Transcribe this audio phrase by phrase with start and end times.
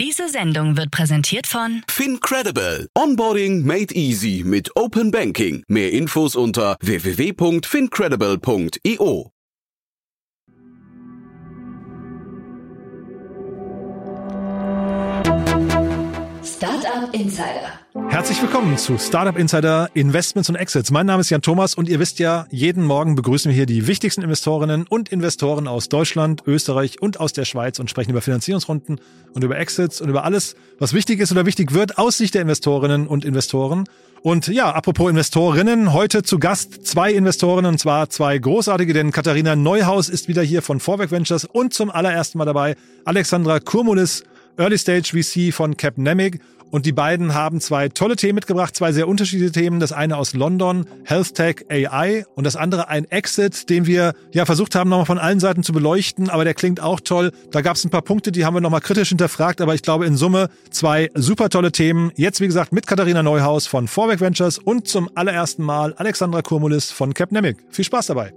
[0.00, 2.88] Diese Sendung wird präsentiert von FinCredible.
[2.96, 5.62] Onboarding made easy mit Open Banking.
[5.68, 9.30] Mehr Infos unter www.fincredible.io.
[17.00, 18.10] Startup Insider.
[18.10, 20.90] Herzlich willkommen zu Startup Insider Investments und Exits.
[20.90, 23.86] Mein Name ist Jan Thomas und ihr wisst ja, jeden Morgen begrüßen wir hier die
[23.86, 29.00] wichtigsten Investorinnen und Investoren aus Deutschland, Österreich und aus der Schweiz und sprechen über Finanzierungsrunden
[29.32, 32.42] und über Exits und über alles, was wichtig ist oder wichtig wird aus Sicht der
[32.42, 33.84] Investorinnen und Investoren.
[34.20, 39.56] Und ja, apropos Investorinnen, heute zu Gast zwei Investorinnen und zwar zwei großartige, denn Katharina
[39.56, 44.22] Neuhaus ist wieder hier von Vorwerk Ventures und zum allerersten Mal dabei Alexandra Kurmulis,
[44.58, 49.08] Early Stage VC von Capnemic und die beiden haben zwei tolle Themen mitgebracht, zwei sehr
[49.08, 49.80] unterschiedliche Themen.
[49.80, 54.46] Das eine aus London, Health Tech AI und das andere ein Exit, den wir ja
[54.46, 57.32] versucht haben, nochmal von allen Seiten zu beleuchten, aber der klingt auch toll.
[57.50, 60.06] Da gab es ein paar Punkte, die haben wir nochmal kritisch hinterfragt, aber ich glaube
[60.06, 62.12] in Summe zwei super tolle Themen.
[62.16, 66.90] Jetzt, wie gesagt, mit Katharina Neuhaus von Vorwerk Ventures und zum allerersten Mal Alexandra Kurmulis
[66.90, 67.58] von Capnemic.
[67.70, 68.32] Viel Spaß dabei.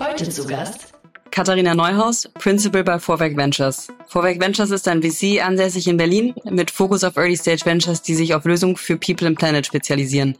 [0.00, 0.97] Heute zu Gast
[1.38, 3.86] Katharina Neuhaus, Principal bei Vorwerk Ventures.
[4.08, 8.16] Vorwerk Ventures ist ein VC ansässig in Berlin mit Fokus auf Early Stage Ventures, die
[8.16, 10.36] sich auf Lösungen für People and Planet spezialisieren.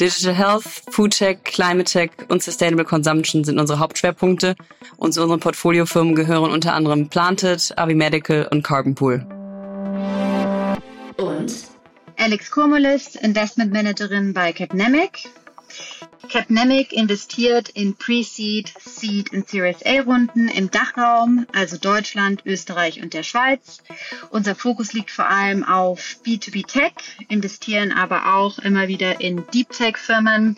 [0.00, 4.56] Digital Health, Food Tech, Climate Tech und Sustainable Consumption sind unsere Hauptschwerpunkte
[4.96, 9.26] und zu unseren Portfoliofirmen gehören unter anderem Planted, Avi Medical und Carbon Pool.
[11.18, 11.52] und
[12.16, 15.28] Alex Kurmulis, Investment Managerin bei Capnemic.
[16.28, 23.14] Capnemic investiert in Pre-Seed, Seed und Series A Runden im Dachraum, also Deutschland, Österreich und
[23.14, 23.78] der Schweiz.
[24.30, 26.92] Unser Fokus liegt vor allem auf B2B Tech,
[27.28, 30.56] investieren aber auch immer wieder in Deep Tech Firmen.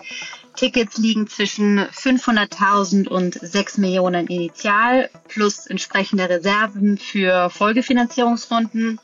[0.56, 9.00] Tickets liegen zwischen 500.000 und 6 Millionen initial plus entsprechende Reserven für Folgefinanzierungsrunden.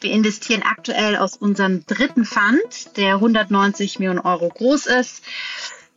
[0.00, 5.22] Wir investieren aktuell aus unserem dritten Fund, der 190 Millionen Euro groß ist.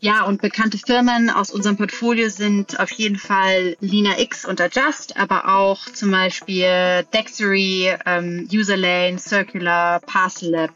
[0.03, 5.15] Ja, und bekannte Firmen aus unserem Portfolio sind auf jeden Fall Lina X und Adjust,
[5.15, 10.71] aber auch zum Beispiel Dexery, ähm, Userlane, Circular, Parcel Lab.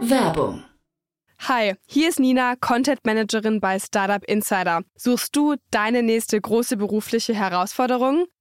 [0.00, 0.62] Werbung.
[1.48, 4.82] Hi, hier ist Nina, Content Managerin bei Startup Insider.
[4.94, 8.26] Suchst du deine nächste große berufliche Herausforderung?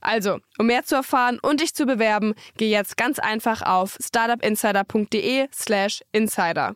[0.00, 6.02] Also, um mehr zu erfahren und dich zu bewerben, geh jetzt ganz einfach auf startupinsider.de/slash
[6.12, 6.74] insider.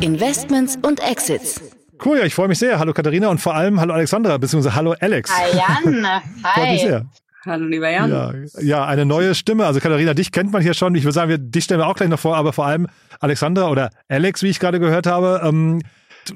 [0.00, 1.60] Investments und Exits.
[2.04, 2.78] Cool, ja, ich freue mich sehr.
[2.78, 5.30] Hallo Katharina und vor allem hallo Alexandra, beziehungsweise hallo Alex.
[5.30, 6.04] Hi Jan,
[6.42, 6.88] Freut mich hi.
[6.88, 7.06] sehr.
[7.46, 8.10] Hallo lieber Jan.
[8.10, 9.66] Ja, ja, eine neue Stimme.
[9.66, 10.94] Also Katharina, dich kennt man hier schon.
[10.94, 12.88] Ich würde sagen, wir, dich stellen wir auch gleich noch vor, aber vor allem
[13.20, 15.42] Alexandra oder Alex, wie ich gerade gehört habe.
[15.44, 15.82] Ähm,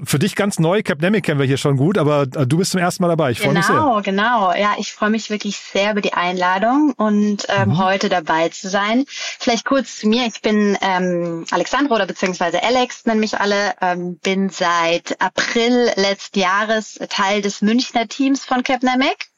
[0.04, 2.80] für dich ganz neu, Capnemic kennen wir hier schon gut, aber äh, du bist zum
[2.80, 3.30] ersten Mal dabei.
[3.32, 3.76] Ich freue mich sehr.
[3.76, 4.52] Genau, genau.
[4.54, 7.78] Ja, ich freue mich wirklich sehr über die Einladung und ähm, Mhm.
[7.78, 9.04] heute dabei zu sein.
[9.08, 10.26] Vielleicht kurz zu mir.
[10.26, 13.74] Ich bin ähm, Alexandra oder beziehungsweise Alex, nennen mich alle.
[13.80, 19.28] Ähm, bin seit April letzten Jahres Teil des Münchner Teams von Capnemic.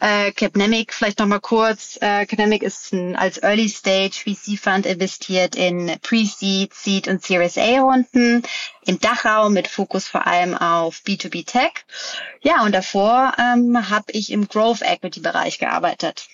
[0.00, 1.98] Äh, Capnemic, vielleicht nochmal kurz.
[2.00, 7.58] Äh, Capnemic ist ein, als Early Stage VC Fund investiert in Pre-Seed, Seed und Series
[7.58, 8.42] A Runden
[8.86, 11.72] im Dachraum mit Fokus vor allem auf B2B Tech.
[12.42, 16.28] Ja, und davor ähm, habe ich im Growth Equity Bereich gearbeitet.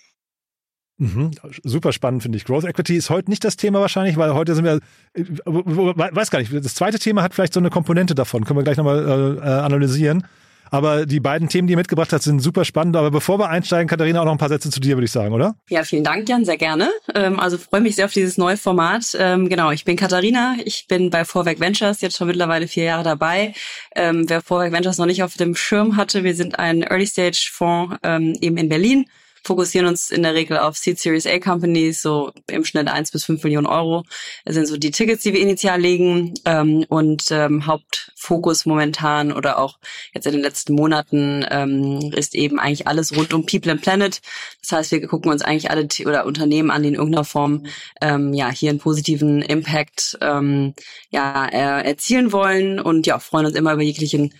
[0.98, 1.32] Mhm.
[1.64, 2.44] Super spannend, finde ich.
[2.44, 4.80] Growth Equity ist heute nicht das Thema wahrscheinlich, weil heute sind wir,
[5.14, 8.64] äh, weiß gar nicht, das zweite Thema hat vielleicht so eine Komponente davon, können wir
[8.64, 10.26] gleich nochmal äh, analysieren.
[10.74, 12.96] Aber die beiden Themen, die ihr mitgebracht habt, sind super spannend.
[12.96, 15.32] Aber bevor wir einsteigen, Katharina, auch noch ein paar Sätze zu dir, würde ich sagen,
[15.32, 15.54] oder?
[15.68, 16.90] Ja, vielen Dank, Jan, sehr gerne.
[17.14, 19.16] Ähm, also freue mich sehr auf dieses neue Format.
[19.16, 23.04] Ähm, genau, ich bin Katharina, ich bin bei Vorwerk Ventures jetzt schon mittlerweile vier Jahre
[23.04, 23.54] dabei.
[23.94, 27.50] Ähm, wer Vorwerk Ventures noch nicht auf dem Schirm hatte, wir sind ein Early Stage
[27.52, 29.06] Fonds eben in Berlin
[29.44, 33.24] fokussieren uns in der Regel auf Seed Series A Companies, so im Schnitt 1 bis
[33.24, 34.04] 5 Millionen Euro.
[34.44, 36.34] Das sind so die Tickets, die wir initial legen.
[36.46, 39.78] Ähm, und ähm, Hauptfokus momentan oder auch
[40.14, 44.20] jetzt in den letzten Monaten ähm, ist eben eigentlich alles rund um People and Planet.
[44.62, 47.66] Das heißt, wir gucken uns eigentlich alle oder Unternehmen an, die in irgendeiner Form
[48.00, 50.74] ähm, ja hier einen positiven Impact ähm,
[51.10, 54.32] ja, er, erzielen wollen und ja, freuen uns immer über jeglichen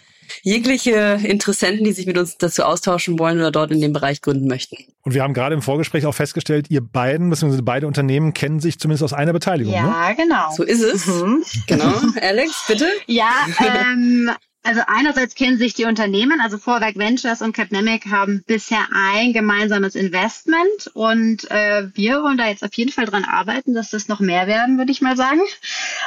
[0.43, 4.49] jegliche Interessenten, die sich mit uns dazu austauschen wollen oder dort in dem Bereich gründen
[4.49, 4.77] möchten.
[5.03, 8.79] Und wir haben gerade im Vorgespräch auch festgestellt, ihr beiden, beziehungsweise beide Unternehmen kennen sich
[8.79, 9.75] zumindest aus einer Beteiligung.
[9.75, 10.17] Ja, ne?
[10.17, 10.51] genau.
[10.57, 11.07] So ist es.
[11.07, 11.45] Mhm.
[11.67, 11.93] Genau.
[12.21, 12.87] Alex, bitte.
[13.07, 13.31] Ja,
[13.93, 14.31] ähm,
[14.65, 19.95] also einerseits kennen sich die Unternehmen, also Vorwerk Ventures und Capnemic haben bisher ein gemeinsames
[19.95, 24.21] Investment und äh, wir wollen da jetzt auf jeden Fall dran arbeiten, dass das noch
[24.21, 25.41] mehr werden, würde ich mal sagen.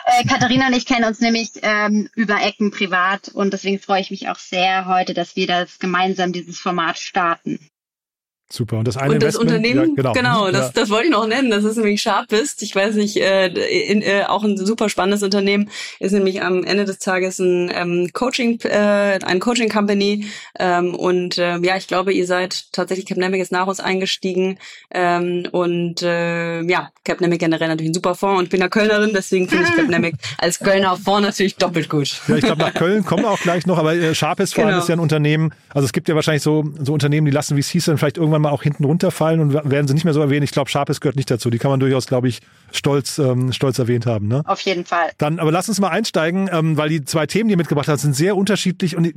[0.06, 4.12] Äh, Katharina und ich kennen uns nämlich ähm, über Ecken privat und deswegen freue ich
[4.12, 7.59] mich auch sehr heute, dass wir das gemeinsam dieses Format starten.
[8.49, 8.77] Super.
[8.77, 10.71] Und das eine und das Unternehmen, ja, genau, genau das, ja.
[10.73, 11.49] das wollte ich noch nennen.
[11.49, 12.61] Das ist nämlich Sharpist.
[12.61, 15.69] Ich weiß nicht, äh, in, äh, auch ein super spannendes Unternehmen.
[15.99, 20.27] Ist nämlich am Ende des Tages ein ähm, Coaching, äh, ein Coaching Company.
[20.57, 24.57] Ähm, und äh, ja, ich glaube, ihr seid tatsächlich Capnemic ist nach uns eingestiegen.
[24.91, 28.39] Ähm, und äh, ja, Capnemic generell natürlich ein super Fonds.
[28.39, 32.21] Und ich bin ja Kölnerin, deswegen finde ich Capnemic als Kölner Fonds natürlich doppelt gut.
[32.27, 34.77] Ja, ich glaube, nach Köln kommen wir auch gleich noch, aber äh, Sharpist vor allem
[34.77, 34.83] Genau.
[34.83, 37.61] ist ja ein Unternehmen, also es gibt ja wahrscheinlich so, so Unternehmen, die lassen, wie
[37.61, 40.21] es hieß, dann vielleicht irgendwann mal auch hinten runterfallen und werden sie nicht mehr so
[40.21, 40.43] erwähnt.
[40.43, 41.49] Ich glaube, Sharpist gehört nicht dazu.
[41.49, 42.41] Die kann man durchaus, glaube ich,
[42.71, 44.27] stolz, ähm, stolz erwähnt haben.
[44.27, 44.43] Ne?
[44.45, 45.11] Auf jeden Fall.
[45.17, 47.99] Dann, aber lass uns mal einsteigen, ähm, weil die zwei Themen, die ihr mitgebracht habt,
[47.99, 49.13] sind sehr unterschiedlich und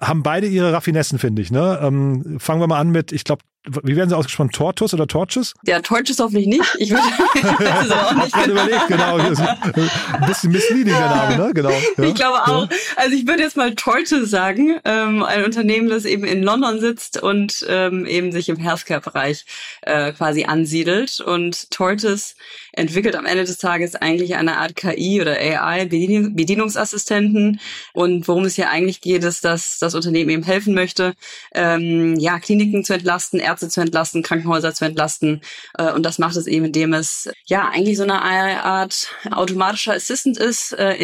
[0.00, 1.50] haben beide ihre Raffinessen, finde ich.
[1.50, 1.78] Ne?
[1.82, 4.50] Ähm, fangen wir mal an mit, ich glaube, wie werden sie ausgesprochen?
[4.50, 5.52] Tortus oder Torches?
[5.66, 6.64] Ja, Torch ist hoffentlich nicht.
[6.78, 7.02] Ich würde
[7.34, 8.32] ich aber auch nicht.
[8.32, 9.16] gerade überlegt, genau.
[9.16, 11.50] Ein bisschen misleading, der Name, ne?
[11.52, 11.70] Genau.
[11.70, 12.04] Ja.
[12.04, 12.68] Ich glaube auch.
[12.96, 17.22] Also ich würde jetzt mal Tortoise sagen, ähm, ein Unternehmen, das eben in London sitzt
[17.22, 19.44] und ähm, eben sich im Healthcare-Bereich
[19.82, 21.20] äh, quasi ansiedelt.
[21.20, 22.34] Und Tortoise
[22.72, 27.60] entwickelt am Ende des Tages eigentlich eine Art KI oder AI, Bedien Bedienungsassistenten.
[27.92, 31.14] Und worum es hier eigentlich geht, ist, dass das Unternehmen eben helfen möchte,
[31.54, 35.40] ähm, ja, Kliniken zu entlasten, Ärzte zu entlasten, Krankenhäuser zu entlasten.
[35.78, 38.22] Äh, und das macht es eben, indem es ja eigentlich so eine
[38.62, 40.94] Art automatischer Assistant ist, äh,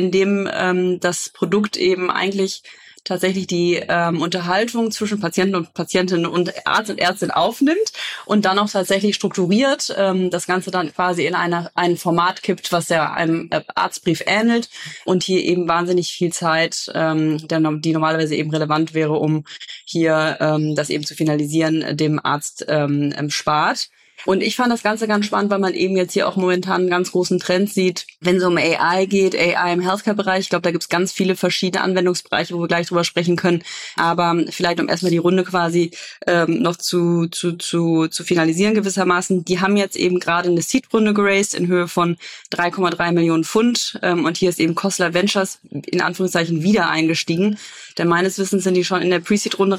[0.53, 2.63] ähm, das Produkt eben eigentlich
[3.05, 7.93] tatsächlich die ähm, Unterhaltung zwischen Patienten und Patientinnen und Arzt und Ärztin aufnimmt
[8.25, 12.73] und dann auch tatsächlich strukturiert ähm, das Ganze dann quasi in einer, ein Format kippt,
[12.73, 14.71] was ja einem äh, Arztbrief ähnelt
[15.05, 19.45] und hier eben wahnsinnig viel Zeit, ähm, der, die normalerweise eben relevant wäre, um
[19.85, 23.91] hier ähm, das eben zu finalisieren, dem Arzt ähm, spart.
[24.27, 26.91] Und ich fand das Ganze ganz spannend, weil man eben jetzt hier auch momentan einen
[26.91, 30.41] ganz großen Trend sieht, wenn es um AI geht, AI im Healthcare-Bereich.
[30.41, 33.63] Ich glaube, da gibt es ganz viele verschiedene Anwendungsbereiche, wo wir gleich drüber sprechen können.
[33.97, 35.91] Aber vielleicht, um erstmal die Runde quasi
[36.27, 41.13] ähm, noch zu, zu, zu, zu finalisieren gewissermaßen, die haben jetzt eben gerade eine Seed-Runde
[41.13, 42.17] geraced in Höhe von
[42.53, 43.99] 3,3 Millionen Pfund.
[44.03, 47.59] Ähm, und hier ist eben Kostler Ventures in Anführungszeichen wieder eingestiegen.
[47.99, 49.79] Denn meines Wissens sind die schon in der Pre-Seed-Runde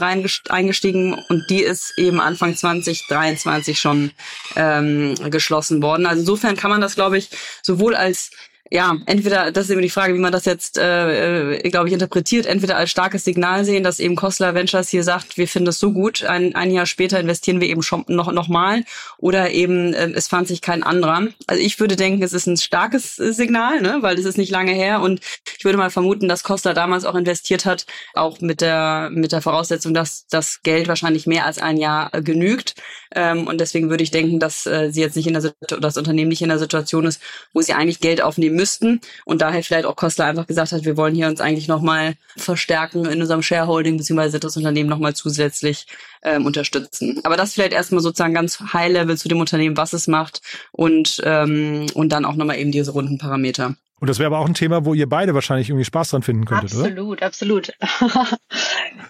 [0.50, 4.12] eingestiegen und die ist eben Anfang 2023 schon
[4.56, 6.06] ähm, geschlossen worden.
[6.06, 7.30] Also insofern kann man das, glaube ich,
[7.62, 8.32] sowohl als
[8.72, 11.94] ja, entweder, das ist eben die Frage, wie man das jetzt, äh, äh, glaube ich,
[11.94, 15.78] interpretiert, entweder als starkes Signal sehen, dass eben Kostler Ventures hier sagt, wir finden das
[15.78, 18.84] so gut, ein, ein Jahr später investieren wir eben schon noch, noch mal
[19.20, 21.28] oder eben äh, es fand sich kein anderer.
[21.46, 24.52] Also ich würde denken, es ist ein starkes äh, Signal, ne, weil es ist nicht
[24.52, 25.20] lange her und
[25.58, 27.86] ich würde mal vermuten, dass Kostler damals auch investiert hat,
[28.16, 32.24] auch mit der, mit der Voraussetzung, dass das Geld wahrscheinlich mehr als ein Jahr äh,
[32.24, 32.74] genügt.
[33.14, 36.30] Ähm, und deswegen würde ich denken, dass äh, sie jetzt nicht in der das Unternehmen
[36.30, 37.22] nicht in der Situation ist,
[37.54, 40.98] wo sie eigentlich Geld aufnehmen müssten und daher vielleicht auch Kostler einfach gesagt hat, wir
[40.98, 45.88] wollen hier uns eigentlich nochmal verstärken in unserem Shareholding beziehungsweise das Unternehmen nochmal zusätzlich
[46.24, 47.22] ähm, unterstützen.
[47.24, 51.22] Aber das vielleicht erstmal sozusagen ganz High Level zu dem Unternehmen, was es macht und
[51.24, 53.76] ähm, und dann auch nochmal eben diese runden Parameter.
[54.00, 56.46] Und das wäre aber auch ein Thema, wo ihr beide wahrscheinlich irgendwie Spaß dran finden
[56.46, 57.26] könntet, absolut, oder?
[57.26, 58.40] Absolut, absolut.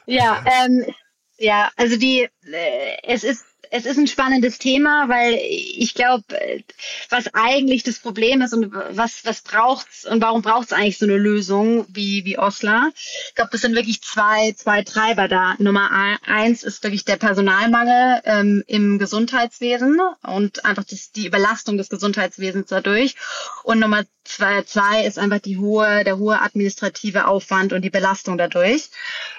[0.05, 0.85] ja, ähm,
[1.37, 6.23] ja, also die, äh, es ist es ist ein spannendes Thema, weil ich glaube,
[7.09, 11.17] was eigentlich das Problem ist und was, was braucht's und warum braucht's eigentlich so eine
[11.17, 12.91] Lösung wie, wie Osler?
[12.95, 15.55] Ich glaube, das sind wirklich zwei, zwei Treiber da.
[15.59, 15.89] Nummer
[16.25, 22.67] eins ist wirklich der Personalmangel ähm, im Gesundheitswesen und einfach das, die Überlastung des Gesundheitswesens
[22.69, 23.15] dadurch.
[23.63, 28.37] Und Nummer zwei, zwei ist einfach die hohe, der hohe administrative Aufwand und die Belastung
[28.37, 28.89] dadurch.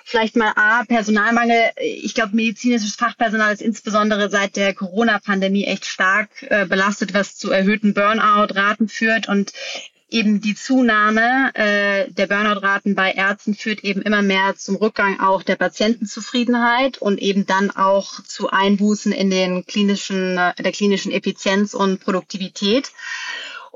[0.05, 1.71] Vielleicht mal A, Personalmangel.
[1.81, 7.51] Ich glaube, medizinisches Fachpersonal ist insbesondere seit der Corona-Pandemie echt stark äh, belastet, was zu
[7.51, 9.53] erhöhten Burnout-Raten führt und
[10.09, 15.43] eben die Zunahme äh, der Burnout-Raten bei Ärzten führt eben immer mehr zum Rückgang auch
[15.43, 21.75] der Patientenzufriedenheit und eben dann auch zu Einbußen in den klinischen, äh, der klinischen Effizienz
[21.75, 22.93] und Produktivität.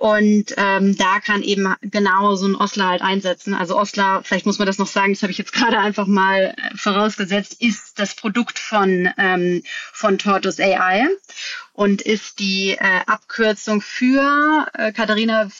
[0.00, 3.52] Und ähm, da kann eben genau so ein Osler halt einsetzen.
[3.52, 6.54] Also Osler, vielleicht muss man das noch sagen, das habe ich jetzt gerade einfach mal
[6.56, 11.06] äh, vorausgesetzt, ist das Produkt von, ähm, von Tortoise AI
[11.74, 15.50] und ist die äh, Abkürzung für, äh, Katharina,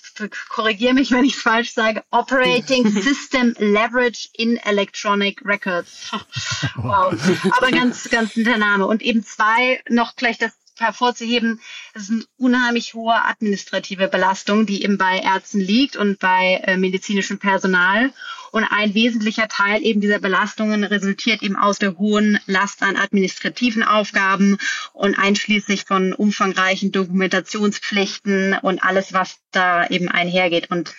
[0.48, 6.10] korrigiere mich, wenn ich falsch sage, Operating System Leverage in Electronic Records.
[6.76, 7.14] wow.
[7.58, 8.86] Aber ganz, ganz netter Name.
[8.86, 11.60] Und eben zwei, noch gleich das hervorzuheben,
[11.94, 16.76] es ist eine unheimlich hohe administrative Belastung, die eben bei Ärzten liegt und bei äh,
[16.76, 18.12] medizinischem Personal.
[18.52, 23.84] Und ein wesentlicher Teil eben dieser Belastungen resultiert eben aus der hohen Last an administrativen
[23.84, 24.58] Aufgaben
[24.92, 30.70] und einschließlich von umfangreichen Dokumentationspflichten und alles, was da eben einhergeht.
[30.70, 30.94] Und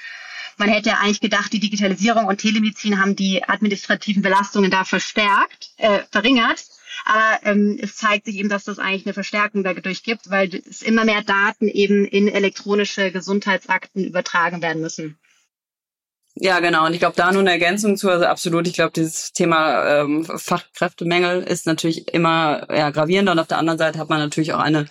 [0.57, 5.71] man hätte ja eigentlich gedacht, die Digitalisierung und Telemedizin haben die administrativen Belastungen da verstärkt,
[5.77, 6.63] äh, verringert.
[7.05, 10.81] Aber ähm, es zeigt sich eben, dass das eigentlich eine Verstärkung dadurch gibt, weil es
[10.81, 15.17] immer mehr Daten eben in elektronische Gesundheitsakten übertragen werden müssen.
[16.35, 16.85] Ja, genau.
[16.85, 20.25] Und ich glaube, da nur eine Ergänzung zu, also absolut, ich glaube, dieses Thema ähm,
[20.25, 24.59] Fachkräftemängel ist natürlich immer ja, gravierender und auf der anderen Seite hat man natürlich auch
[24.59, 24.87] eine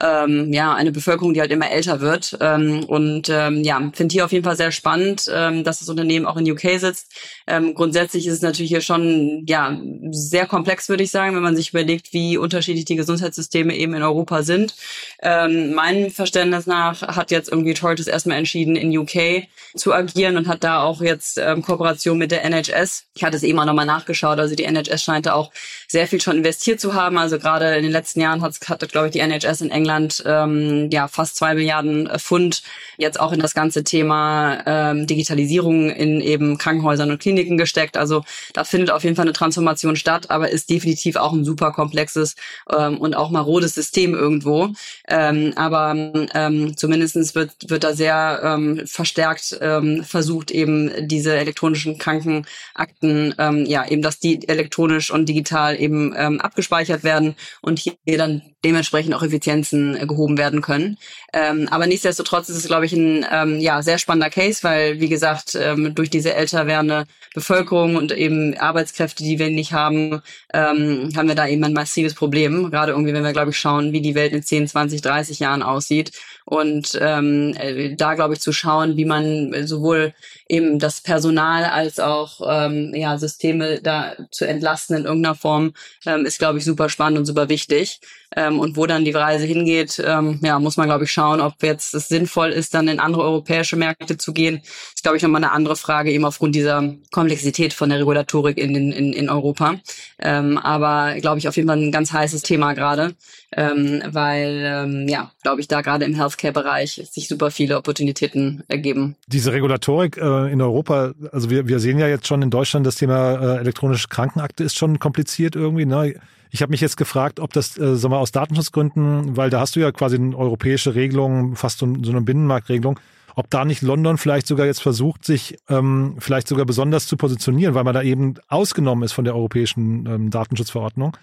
[0.00, 2.36] ähm, ja eine Bevölkerung, die halt immer älter wird.
[2.40, 6.26] Ähm, und ähm, ja, finde hier auf jeden Fall sehr spannend, ähm, dass das Unternehmen
[6.26, 7.12] auch in UK sitzt.
[7.46, 9.78] Ähm, grundsätzlich ist es natürlich hier schon ja
[10.10, 14.02] sehr komplex, würde ich sagen, wenn man sich überlegt, wie unterschiedlich die Gesundheitssysteme eben in
[14.02, 14.74] Europa sind.
[15.22, 19.44] Ähm, meinem Verständnis nach hat jetzt irgendwie Tortoise erstmal entschieden, in UK
[19.76, 23.04] zu agieren und hat da auch jetzt ähm, Kooperation mit der NHS.
[23.14, 24.38] Ich hatte es eben auch nochmal nachgeschaut.
[24.38, 25.52] Also die NHS scheint da auch
[25.88, 27.18] sehr viel schon investiert zu haben.
[27.18, 30.22] Also gerade in den letzten Jahren hat, hat glaube ich, die NHS in England England
[30.26, 32.62] ähm, ja fast zwei Milliarden äh, Pfund
[32.96, 37.96] jetzt auch in das ganze Thema ähm, Digitalisierung in eben Krankenhäusern und Kliniken gesteckt.
[37.96, 41.72] Also da findet auf jeden Fall eine Transformation statt, aber ist definitiv auch ein super
[41.72, 42.34] komplexes
[42.70, 44.68] ähm, und auch marodes System irgendwo.
[45.08, 45.94] Ähm, aber
[46.34, 53.66] ähm, zumindestens wird, wird da sehr ähm, verstärkt ähm, versucht, eben diese elektronischen Krankenakten, ähm,
[53.66, 59.14] ja, eben, dass die elektronisch und digital eben ähm, abgespeichert werden und hier dann dementsprechend
[59.14, 60.98] auch Effizienzen äh, gehoben werden können.
[61.32, 65.08] Ähm, aber nichtsdestotrotz ist es, glaube ich, ein ähm, ja, sehr spannender Case, weil, wie
[65.08, 70.22] gesagt, ähm, durch diese älter werdende Bevölkerung und eben Arbeitskräfte, die wir nicht haben,
[70.52, 72.70] ähm, haben wir da eben ein massives Problem.
[72.70, 75.62] Gerade irgendwie, wenn wir, glaube ich, schauen, wie die Welt in 10, 20, 30 Jahren
[75.62, 76.12] aussieht.
[76.50, 80.14] Und ähm, äh, da, glaube ich, zu schauen, wie man sowohl
[80.48, 85.74] eben das Personal als auch ähm, ja, Systeme da zu entlasten in irgendeiner Form,
[86.06, 88.00] ähm, ist, glaube ich, super spannend und super wichtig.
[88.34, 91.62] Ähm, und wo dann die Reise hingeht, ähm, ja, muss man, glaube ich, schauen, ob
[91.62, 94.60] jetzt es sinnvoll ist, dann in andere europäische Märkte zu gehen.
[95.00, 98.76] Ist, glaube ich, nochmal eine andere Frage, eben aufgrund dieser Komplexität von der Regulatorik in,
[98.76, 99.76] in, in Europa.
[100.18, 103.14] Ähm, aber, glaube ich, auf jeden Fall ein ganz heißes Thema gerade,
[103.56, 109.16] ähm, weil, ähm, ja, glaube ich, da gerade im Healthcare-Bereich sich super viele Opportunitäten ergeben.
[109.26, 112.96] Diese Regulatorik äh, in Europa, also wir, wir sehen ja jetzt schon in Deutschland, das
[112.96, 116.12] Thema äh, elektronische Krankenakte ist schon kompliziert irgendwie, ne?
[116.50, 119.76] Ich habe mich jetzt gefragt, ob das, äh, sagen wir, aus Datenschutzgründen, weil da hast
[119.76, 123.00] du ja quasi eine europäische Regelung, fast so, so eine Binnenmarktregelung,
[123.36, 127.74] ob da nicht London vielleicht sogar jetzt versucht, sich ähm, vielleicht sogar besonders zu positionieren,
[127.74, 131.16] weil man da eben ausgenommen ist von der europäischen ähm, Datenschutzverordnung.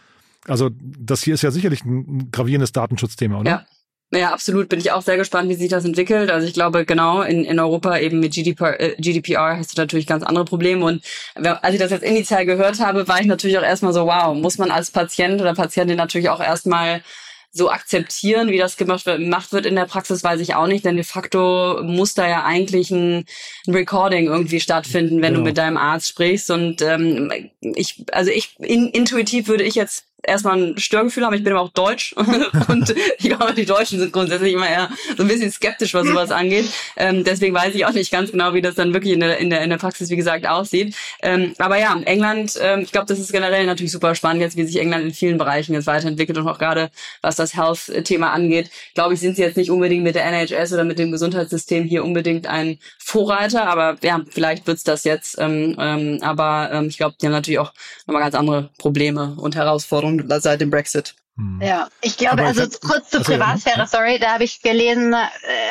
[0.47, 3.49] Also das hier ist ja sicherlich ein gravierendes Datenschutzthema, oder?
[3.49, 3.65] Ja.
[4.11, 4.69] Ja, absolut.
[4.69, 6.31] Bin ich auch sehr gespannt, wie sich das entwickelt.
[6.31, 10.07] Also ich glaube, genau, in, in Europa eben mit GDPR, äh, GDPR hast du natürlich
[10.07, 10.85] ganz andere Probleme.
[10.85, 11.03] Und
[11.35, 14.57] als ich das jetzt initial gehört habe, war ich natürlich auch erstmal so, wow, muss
[14.57, 17.01] man als Patient oder Patientin natürlich auch erstmal
[17.57, 20.85] so akzeptieren, wie das gemacht wird, gemacht wird in der Praxis, weiß ich auch nicht,
[20.85, 23.25] denn de facto muss da ja eigentlich ein,
[23.67, 25.39] ein Recording irgendwie stattfinden, wenn genau.
[25.39, 26.51] du mit deinem Arzt sprichst.
[26.51, 31.33] Und ähm, ich, also ich in, intuitiv würde ich jetzt erstmal ein Störgefühl haben.
[31.33, 32.13] Ich bin aber auch deutsch
[32.67, 36.31] und ich glaube, die Deutschen sind grundsätzlich immer eher so ein bisschen skeptisch, was sowas
[36.31, 36.65] angeht.
[36.95, 39.49] Ähm, deswegen weiß ich auch nicht ganz genau, wie das dann wirklich in der, in
[39.49, 40.95] der, in der Praxis, wie gesagt, aussieht.
[41.21, 44.65] Ähm, aber ja, England, ähm, ich glaube, das ist generell natürlich super spannend jetzt, wie
[44.65, 46.89] sich England in vielen Bereichen jetzt weiterentwickelt und auch gerade
[47.21, 50.83] was das Health-Thema angeht, glaube ich, sind sie jetzt nicht unbedingt mit der NHS oder
[50.83, 55.37] mit dem Gesundheitssystem hier unbedingt ein Vorreiter, aber ja, vielleicht wird's das jetzt.
[55.39, 57.73] Ähm, ähm, aber ähm, ich glaube, die haben natürlich auch
[58.05, 61.15] nochmal ganz andere Probleme und Herausforderungen Veränderung seit dem Brexit.
[61.37, 61.61] Hm.
[61.61, 65.17] Ja, ich glaube, also ich kurz zur Privatsphäre, sorry, da habe ich gelesen, äh,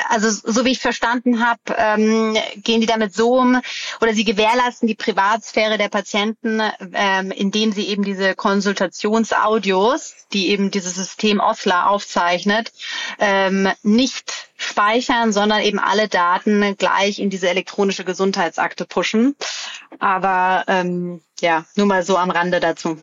[0.09, 3.61] also so wie ich verstanden habe, ähm, gehen die damit so um
[4.01, 6.63] oder sie gewährleisten die Privatsphäre der Patienten,
[6.93, 12.73] ähm, indem sie eben diese Konsultationsaudios, die eben dieses System Osler aufzeichnet,
[13.19, 19.35] ähm, nicht speichern, sondern eben alle Daten gleich in diese elektronische Gesundheitsakte pushen.
[19.99, 23.01] Aber ähm, ja, nur mal so am Rande dazu.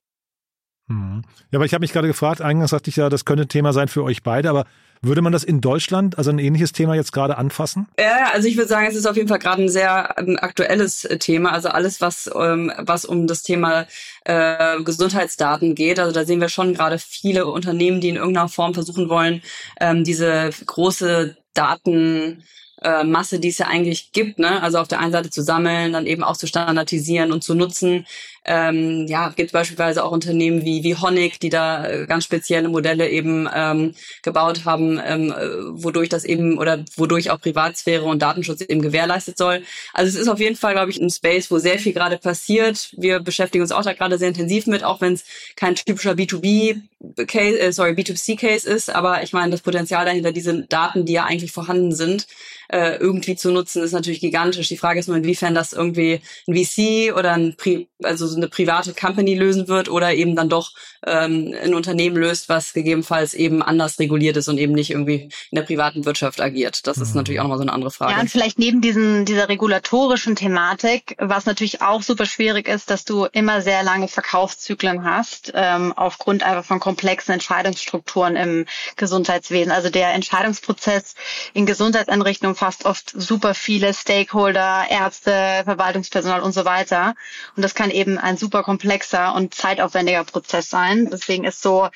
[0.93, 1.23] Mhm.
[1.51, 3.88] Ja, aber ich habe mich gerade gefragt, eingangs sagte ich ja, das könnte Thema sein
[3.88, 4.65] für euch beide, aber
[5.01, 7.88] würde man das in Deutschland, also ein ähnliches Thema jetzt gerade anfassen?
[8.00, 11.17] Ja, also ich würde sagen, es ist auf jeden Fall gerade ein sehr aktuelles äh,
[11.17, 11.51] Thema.
[11.51, 13.85] Also alles, was, ähm, was um das Thema
[14.23, 16.00] äh, Gesundheitsdaten geht.
[16.00, 19.41] Also da sehen wir schon gerade viele Unternehmen, die in irgendeiner Form versuchen wollen,
[19.81, 22.43] ähm, diese große Daten
[22.81, 24.62] äh, Masse, die es ja eigentlich gibt, ne?
[24.62, 28.05] Also auf der einen Seite zu sammeln, dann eben auch zu standardisieren und zu nutzen.
[28.45, 33.09] Ähm, ja, gibt beispielsweise auch Unternehmen wie, wie Honig, die da äh, ganz spezielle Modelle
[33.09, 35.47] eben ähm, gebaut haben, ähm, äh,
[35.81, 39.63] wodurch das eben oder wodurch auch Privatsphäre und Datenschutz eben gewährleistet soll.
[39.93, 42.93] Also es ist auf jeden Fall, glaube ich, ein Space, wo sehr viel gerade passiert.
[42.97, 45.23] Wir beschäftigen uns auch da gerade sehr intensiv mit, auch wenn es
[45.55, 46.81] kein typischer B2B
[47.27, 51.13] Case, äh, sorry, B2C Case ist, aber ich meine, das Potenzial dahinter, diese Daten, die
[51.13, 52.27] ja eigentlich vorhanden sind,
[52.69, 54.69] äh, irgendwie zu nutzen, ist natürlich gigantisch.
[54.69, 58.48] Die Frage ist nur, inwiefern das irgendwie ein VC oder ein Pri also so eine
[58.48, 60.72] private Company lösen wird oder eben dann doch
[61.05, 65.55] ähm, ein Unternehmen löst, was gegebenenfalls eben anders reguliert ist und eben nicht irgendwie in
[65.55, 66.88] der privaten Wirtschaft agiert.
[66.88, 67.17] Das ist mhm.
[67.17, 68.13] natürlich auch nochmal so eine andere Frage.
[68.13, 73.05] Ja, und vielleicht neben diesen, dieser regulatorischen Thematik, was natürlich auch super schwierig ist, dass
[73.05, 79.72] du immer sehr lange Verkaufszyklen hast, ähm, aufgrund einfach von komplexen Entscheidungsstrukturen im Gesundheitswesen.
[79.72, 81.15] Also der Entscheidungsprozess
[81.53, 87.15] in Gesundheitseinrichtungen umfasst oft super viele Stakeholder, Ärzte, Verwaltungspersonal und so weiter.
[87.55, 90.92] Und das kann eben ein super komplexer und zeitaufwendiger Prozess sein.
[91.12, 91.89] Deswegen ist so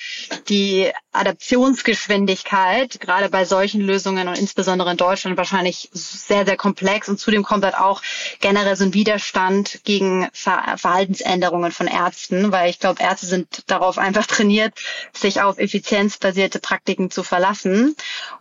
[0.49, 7.09] die Adaptionsgeschwindigkeit gerade bei solchen Lösungen und insbesondere in Deutschland wahrscheinlich sehr, sehr komplex.
[7.09, 8.01] Und zudem kommt halt auch
[8.39, 13.97] generell so ein Widerstand gegen Ver Verhaltensänderungen von Ärzten, weil ich glaube, Ärzte sind darauf
[13.97, 14.73] einfach trainiert,
[15.13, 17.95] sich auf effizienzbasierte Praktiken zu verlassen.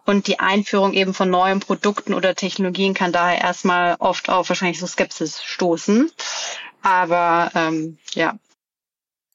[0.04, 4.78] Und die Einführung eben von neuen Produkten oder Technologien kann daher erstmal oft auf wahrscheinlich
[4.78, 6.10] so Skepsis stoßen.
[6.82, 8.36] Aber ähm, ja,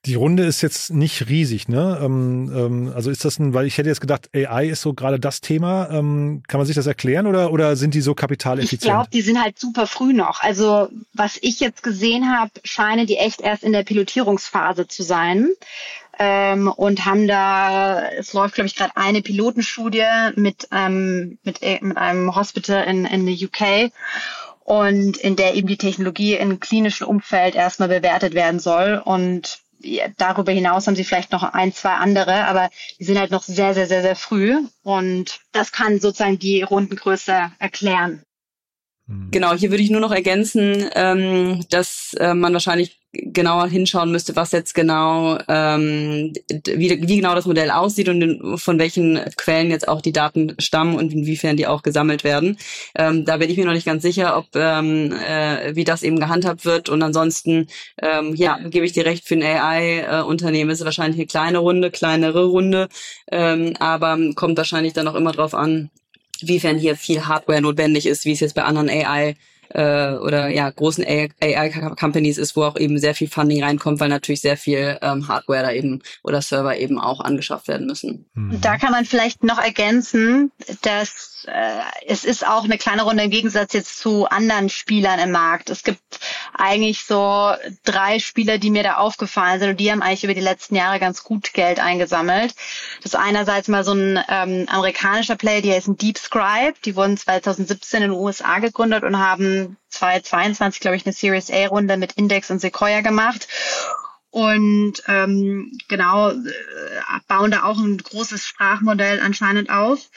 [0.06, 2.00] die Runde ist jetzt nicht riesig, ne?
[2.02, 5.20] Ähm, ähm, also ist das ein, weil ich hätte jetzt gedacht, AI ist so gerade
[5.20, 5.90] das Thema.
[5.92, 8.84] Ähm, kann man sich das erklären oder, oder sind die so kapitaleffizient?
[8.84, 10.42] Ich glaube, die sind halt super früh noch.
[10.42, 15.50] Also was ich jetzt gesehen habe, scheinen die echt erst in der Pilotierungsphase zu sein.
[16.20, 20.04] Ähm, und haben da, es läuft, glaube ich, gerade eine Pilotenstudie
[20.36, 23.92] mit, ähm, mit, äh, mit einem Hospital in, in the UK
[24.64, 29.02] und in der eben die Technologie im klinischen Umfeld erstmal bewertet werden soll.
[29.04, 29.62] Und
[30.18, 32.70] darüber hinaus haben sie vielleicht noch ein, zwei andere, aber
[33.00, 34.58] die sind halt noch sehr, sehr, sehr, sehr früh.
[34.84, 38.24] Und das kann sozusagen die Rundengröße erklären.
[39.32, 44.36] Genau, hier würde ich nur noch ergänzen, ähm, dass äh, man wahrscheinlich genauer hinschauen müsste,
[44.36, 49.88] was jetzt genau, ähm, wie, wie genau das Modell aussieht und von welchen Quellen jetzt
[49.88, 52.58] auch die Daten stammen und inwiefern die auch gesammelt werden.
[52.96, 56.20] Ähm, da bin ich mir noch nicht ganz sicher, ob ähm, äh, wie das eben
[56.20, 56.88] gehandhabt wird.
[56.88, 57.68] Und ansonsten,
[58.02, 61.92] ähm, ja, gebe ich dir recht, für ein AI-Unternehmen ist es wahrscheinlich eine kleine Runde,
[61.92, 62.88] kleinere Runde,
[63.32, 65.90] ähm, aber kommt wahrscheinlich dann auch immer drauf an,
[66.40, 69.36] wiefern hier viel Hardware notwendig ist, wie es jetzt bei anderen AI
[69.74, 74.42] äh, oder ja großen AI-Companies ist, wo auch eben sehr viel Funding reinkommt, weil natürlich
[74.42, 78.26] sehr viel ähm, Hardware da eben oder Server eben auch angeschafft werden müssen.
[78.62, 83.30] Da kann man vielleicht noch ergänzen, dass äh, es ist auch eine kleine Runde im
[83.30, 85.70] Gegensatz jetzt zu anderen Spielern im Markt.
[85.70, 86.02] Es gibt
[86.54, 90.42] eigentlich so drei Spieler, die mir da aufgefallen sind und die haben eigentlich über die
[90.42, 92.54] letzten Jahre ganz gut Geld eingesammelt.
[93.04, 96.74] Das ist einerseits mal so ein ähm, amerikanischer Player, die heißen DeepScribe.
[96.86, 101.98] Die wurden 2017 in den USA gegründet und haben 2022, glaube ich, eine Series A-Runde
[101.98, 103.48] mit Index und Sequoia gemacht
[104.32, 106.36] und ähm, genau äh,
[107.28, 110.10] bauen da auch ein großes Sprachmodell anscheinend auf.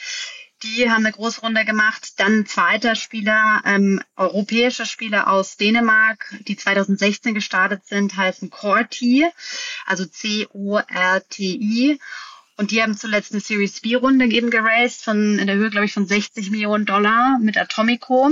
[0.65, 2.19] Die haben eine große Runde gemacht.
[2.19, 9.27] Dann ein zweiter Spieler, ähm, europäischer Spieler aus Dänemark, die 2016 gestartet sind, heißen Corti,
[9.85, 11.99] also C-O-R-T-I.
[12.57, 15.93] Und die haben zuletzt eine Series B-Runde eben geraced von, in der Höhe, glaube ich,
[15.93, 18.31] von 60 Millionen Dollar mit Atomico.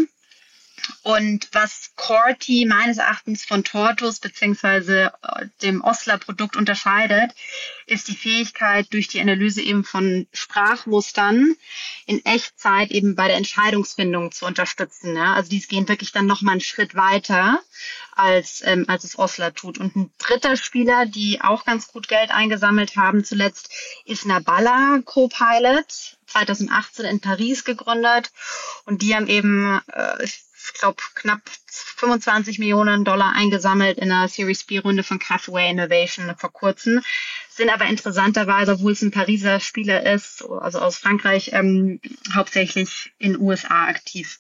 [1.04, 7.32] Und was Corti meines Erachtens von Tortus beziehungsweise äh, dem Osler-Produkt unterscheidet,
[7.86, 11.56] ist die Fähigkeit, durch die Analyse eben von Sprachmustern
[12.06, 15.16] in Echtzeit eben bei der Entscheidungsfindung zu unterstützen.
[15.16, 15.34] Ja?
[15.34, 17.60] Also dies gehen wirklich dann nochmal einen Schritt weiter,
[18.14, 19.78] als, ähm, als es Osler tut.
[19.78, 23.70] Und ein dritter Spieler, die auch ganz gut Geld eingesammelt haben zuletzt,
[24.06, 28.32] ist Nabala Copilot, 2018 in Paris gegründet.
[28.86, 30.28] Und die haben eben, äh,
[30.64, 36.52] ich glaube, knapp 25 Millionen Dollar eingesammelt in einer Series B-Runde von Cathway Innovation vor
[36.52, 37.02] kurzem.
[37.50, 42.00] Sind aber interessanterweise, obwohl es ein Pariser Spieler ist, also aus Frankreich, ähm,
[42.34, 44.40] hauptsächlich in USA aktiv.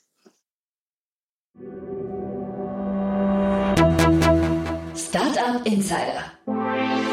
[4.96, 7.13] Startup Insider.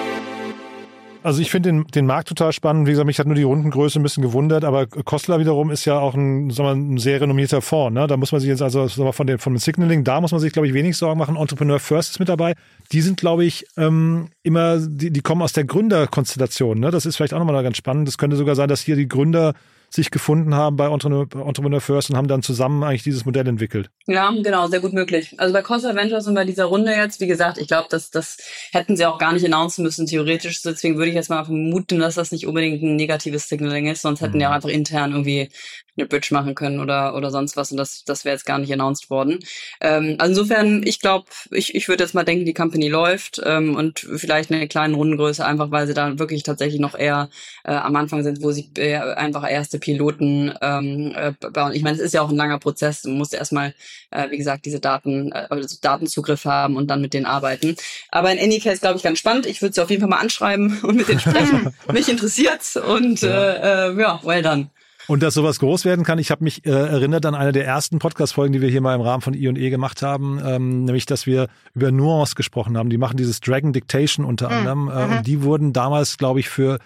[1.22, 2.86] Also ich finde den, den Markt total spannend.
[2.86, 5.98] Wie gesagt, mich hat nur die Rundengröße ein bisschen gewundert, aber Kostler wiederum ist ja
[5.98, 7.94] auch ein, sagen wir, ein sehr renommierter Fonds.
[7.94, 8.06] Ne?
[8.06, 10.32] Da muss man sich jetzt also sagen wir, von, dem, von dem Signaling, da muss
[10.32, 11.36] man sich, glaube ich, wenig Sorgen machen.
[11.36, 12.54] Entrepreneur First ist mit dabei.
[12.92, 16.80] Die sind, glaube ich, ähm, immer, die, die kommen aus der Gründerkonstellation.
[16.80, 16.90] Ne?
[16.90, 18.08] Das ist vielleicht auch nochmal ganz spannend.
[18.08, 19.52] Das könnte sogar sein, dass hier die Gründer
[19.90, 23.90] sich gefunden haben bei Entrepreneur First und haben dann zusammen eigentlich dieses Modell entwickelt.
[24.06, 25.34] Ja, genau, sehr gut möglich.
[25.38, 28.38] Also bei Costa Ventures und bei dieser Runde jetzt, wie gesagt, ich glaube, das, das
[28.70, 30.62] hätten sie auch gar nicht announcen müssen, theoretisch.
[30.62, 34.20] Deswegen würde ich jetzt mal vermuten, dass das nicht unbedingt ein negatives Signaling ist, sonst
[34.20, 34.38] hätten mhm.
[34.38, 35.50] die auch einfach intern irgendwie
[35.96, 38.72] eine Bridge machen können oder, oder sonst was und das, das wäre jetzt gar nicht
[38.72, 39.38] announced worden.
[39.80, 43.76] Ähm, also insofern, ich glaube, ich, ich würde jetzt mal denken, die Company läuft ähm,
[43.76, 47.28] und vielleicht eine kleine Rundengröße, einfach weil sie da wirklich tatsächlich noch eher
[47.64, 51.72] äh, am Anfang sind, wo sie äh, einfach erste Piloten ähm, äh, bauen.
[51.74, 53.02] Ich meine, es ist ja auch ein langer Prozess.
[53.02, 53.74] Du musst erstmal,
[54.10, 57.76] äh, wie gesagt, diese Daten, äh, also Datenzugriff haben und dann mit denen arbeiten.
[58.10, 59.46] Aber in any case, glaube ich, ganz spannend.
[59.46, 61.74] Ich würde sie auf jeden Fall mal anschreiben und mit denen sprechen.
[61.92, 63.28] Mich interessiert's und ja.
[63.28, 64.70] Äh, äh, ja, well done.
[65.10, 67.98] Und dass sowas groß werden kann, ich habe mich äh, erinnert an eine der ersten
[67.98, 71.48] Podcast-Folgen, die wir hier mal im Rahmen von I&E gemacht haben, ähm, nämlich, dass wir
[71.74, 72.90] über Nuance gesprochen haben.
[72.90, 74.54] Die machen dieses Dragon Dictation unter mhm.
[74.54, 74.88] anderem.
[74.88, 75.16] Äh, mhm.
[75.16, 76.78] Und die wurden damals, glaube ich, für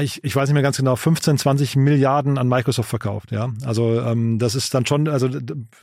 [0.00, 3.30] ich, ich weiß nicht mehr ganz genau, 15, 20 Milliarden an Microsoft verkauft.
[3.32, 5.28] Ja, also ähm, das ist dann schon, also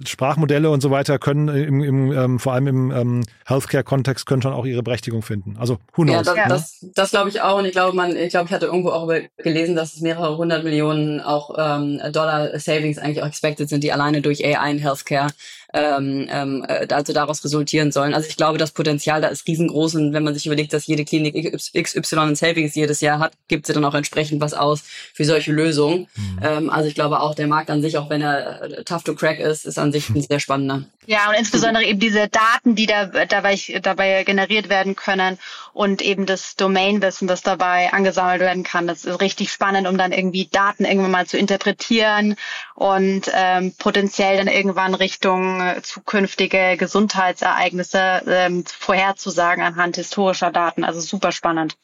[0.06, 4.54] Sprachmodelle und so weiter können im, im ähm, vor allem im ähm, Healthcare-Kontext können schon
[4.54, 5.56] auch ihre Berechtigung finden.
[5.58, 6.48] Also who knows, ja, das, ja.
[6.48, 7.60] das, das glaube ich auch.
[7.60, 10.64] Und ich glaube, man, ich glaube, ich hatte irgendwo auch gelesen, dass es mehrere hundert
[10.64, 15.28] Millionen auch ähm, Dollar Savings eigentlich auch expected sind, die alleine durch AI in Healthcare
[15.74, 18.14] ähm, ähm, äh, also daraus resultieren sollen.
[18.14, 21.06] Also ich glaube, das Potenzial da ist riesengroß und wenn man sich überlegt, dass jede
[21.06, 25.26] Klinik XY in Savings jedes Jahr hat, gibt sie dann auch entsprechend was aus für
[25.26, 26.08] solche Lösungen.
[26.16, 26.40] Mhm.
[26.44, 29.16] Ähm, also ich glaube auch, der Markt an sich, auch wenn er äh, tough to
[29.16, 30.84] crack ist, ist an sich ein sehr spannender.
[31.08, 35.40] Ja, und insbesondere eben diese Daten, die da dabei, dabei generiert werden können
[35.74, 38.88] und eben das Domainwissen, das dabei angesammelt werden kann.
[38.88, 42.36] Das ist richtig spannend, um dann irgendwie Daten irgendwann mal zu interpretieren
[42.76, 50.84] und ähm, potenziell dann irgendwann Richtung äh, zukünftige Gesundheitsereignisse ähm, vorherzusagen anhand historischer Daten.
[50.84, 51.78] Also super spannend.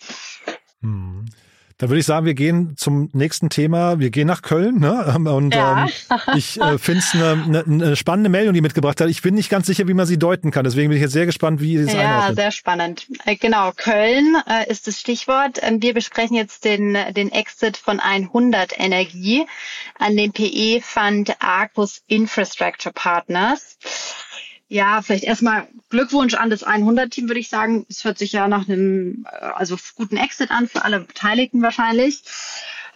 [0.82, 1.26] Hm.
[1.77, 3.99] Dann würde ich sagen, wir gehen zum nächsten Thema.
[3.99, 4.79] Wir gehen nach Köln.
[4.79, 5.15] Ne?
[5.31, 5.85] Und ja.
[5.85, 5.89] ähm,
[6.35, 9.09] ich äh, finde es eine, eine, eine spannende Meldung, die mitgebracht hat.
[9.09, 10.63] Ich bin nicht ganz sicher, wie man sie deuten kann.
[10.63, 12.29] Deswegen bin ich jetzt sehr gespannt, wie ihr das ja, einordnet.
[12.29, 13.07] Ja, sehr spannend.
[13.25, 15.59] Äh, genau, Köln äh, ist das Stichwort.
[15.61, 19.45] Ähm, wir besprechen jetzt den, den Exit von 100 Energie
[19.99, 23.77] an den PE-Fund Arcus Infrastructure Partners.
[24.69, 27.86] Ja, vielleicht erstmal Glückwunsch an das 100-Team, würde ich sagen.
[27.89, 32.23] Es hört sich ja nach einem äh, also guten Exit an für alle Beteiligten wahrscheinlich.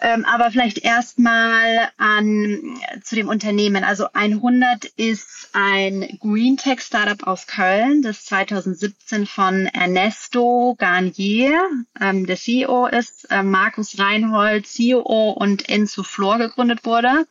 [0.03, 3.83] Ähm, aber vielleicht erstmal an zu dem Unternehmen.
[3.83, 11.61] Also 100 ist ein Green Tech Startup aus Köln, das 2017 von Ernesto Garnier,
[12.01, 17.27] ähm, der CEO ist, äh, Markus Reinhold, CEO und Enzo Flor gegründet wurde.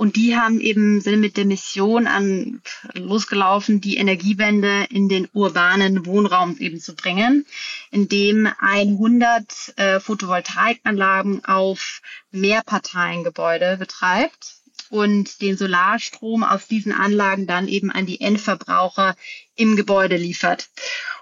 [0.00, 2.62] Und die haben eben, sind mit der Mission an,
[2.94, 7.44] losgelaufen, die Energiewende in den urbanen Wohnraum eben zu bringen,
[7.90, 17.90] indem 100 äh, Photovoltaikanlagen auf Mehrparteiengebäude betreibt und den Solarstrom aus diesen Anlagen dann eben
[17.90, 19.16] an die Endverbraucher
[19.54, 20.70] im Gebäude liefert.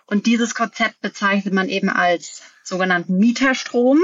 [0.06, 3.98] Und dieses Konzept bezeichnet man eben als sogenannten Mieterstrom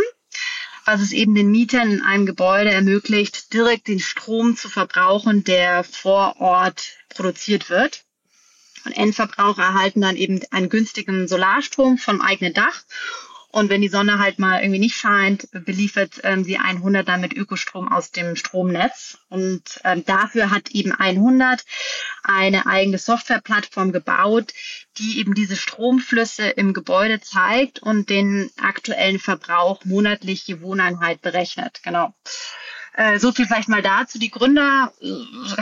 [0.85, 5.85] was es eben den Mietern in einem Gebäude ermöglicht, direkt den Strom zu verbrauchen, der
[5.85, 8.05] vor Ort produziert wird.
[8.85, 12.83] Und Endverbraucher erhalten dann eben einen günstigen Solarstrom vom eigenen Dach
[13.55, 17.35] und wenn die Sonne halt mal irgendwie nicht scheint, beliefert ähm, sie 100 dann mit
[17.35, 19.19] Ökostrom aus dem Stromnetz.
[19.29, 21.65] Und ähm, dafür hat eben 100
[22.25, 24.53] eine eigene Softwareplattform gebaut,
[24.99, 31.81] die eben diese Stromflüsse im Gebäude zeigt und den aktuellen Verbrauch monatlich je Wohneinheit berechnet.
[31.85, 32.13] Genau.
[32.97, 34.21] Äh, so viel vielleicht mal dazu.
[34.21, 35.09] Die Gründer äh,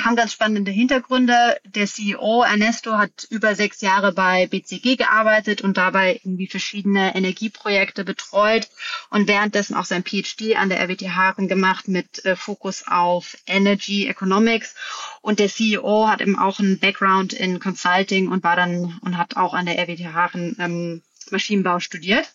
[0.01, 1.57] haben ganz spannende Hintergründe.
[1.65, 8.05] Der CEO Ernesto hat über sechs Jahre bei BCG gearbeitet und dabei irgendwie verschiedene Energieprojekte
[8.05, 8.69] betreut
[9.09, 14.75] und währenddessen auch sein PhD an der RWTH gemacht mit äh, Fokus auf Energy Economics.
[15.23, 19.37] Und der CEO hat eben auch einen Background in Consulting und war dann und hat
[19.39, 22.31] auch an der RWTH ähm, Maschinenbau studiert.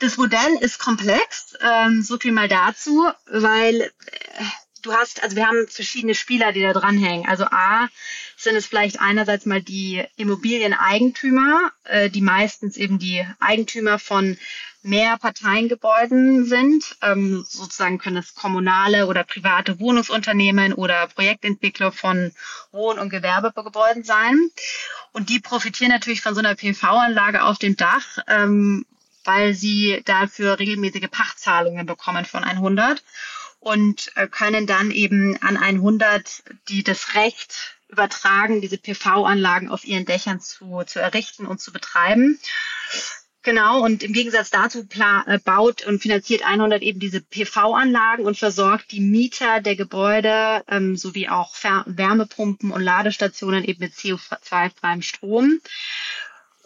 [0.00, 4.44] Das Modell ist komplex, ähm, so viel mal dazu, weil äh,
[4.82, 7.28] du hast, also wir haben verschiedene Spieler, die da dranhängen.
[7.28, 7.88] Also A
[8.36, 14.38] sind es vielleicht einerseits mal die Immobilieneigentümer, äh, die meistens eben die Eigentümer von
[14.82, 16.96] mehr Parteiengebäuden sind.
[17.02, 22.30] Ähm, sozusagen können es kommunale oder private Wohnungsunternehmen oder Projektentwickler von
[22.70, 24.50] Wohn- und Gewerbegebäuden sein.
[25.10, 28.86] Und die profitieren natürlich von so einer PV-Anlage auf dem Dach, ähm,
[29.28, 33.04] weil sie dafür regelmäßige Pachtzahlungen bekommen von 100
[33.60, 40.06] und äh, können dann eben an 100 die das Recht übertragen, diese PV-Anlagen auf ihren
[40.06, 42.40] Dächern zu, zu errichten und zu betreiben.
[43.42, 44.86] Genau, und im Gegensatz dazu
[45.26, 50.96] äh, baut und finanziert 100 eben diese PV-Anlagen und versorgt die Mieter der Gebäude ähm,
[50.96, 51.54] sowie auch
[51.86, 55.60] Wärmepumpen und Ladestationen eben mit CO2-freiem Strom.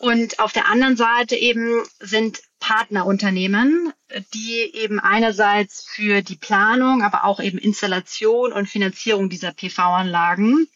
[0.03, 3.93] Und auf der anderen Seite eben sind Partnerunternehmen,
[4.35, 10.67] die eben einerseits für die Planung, aber auch eben Installation und Finanzierung dieser PV-Anlagen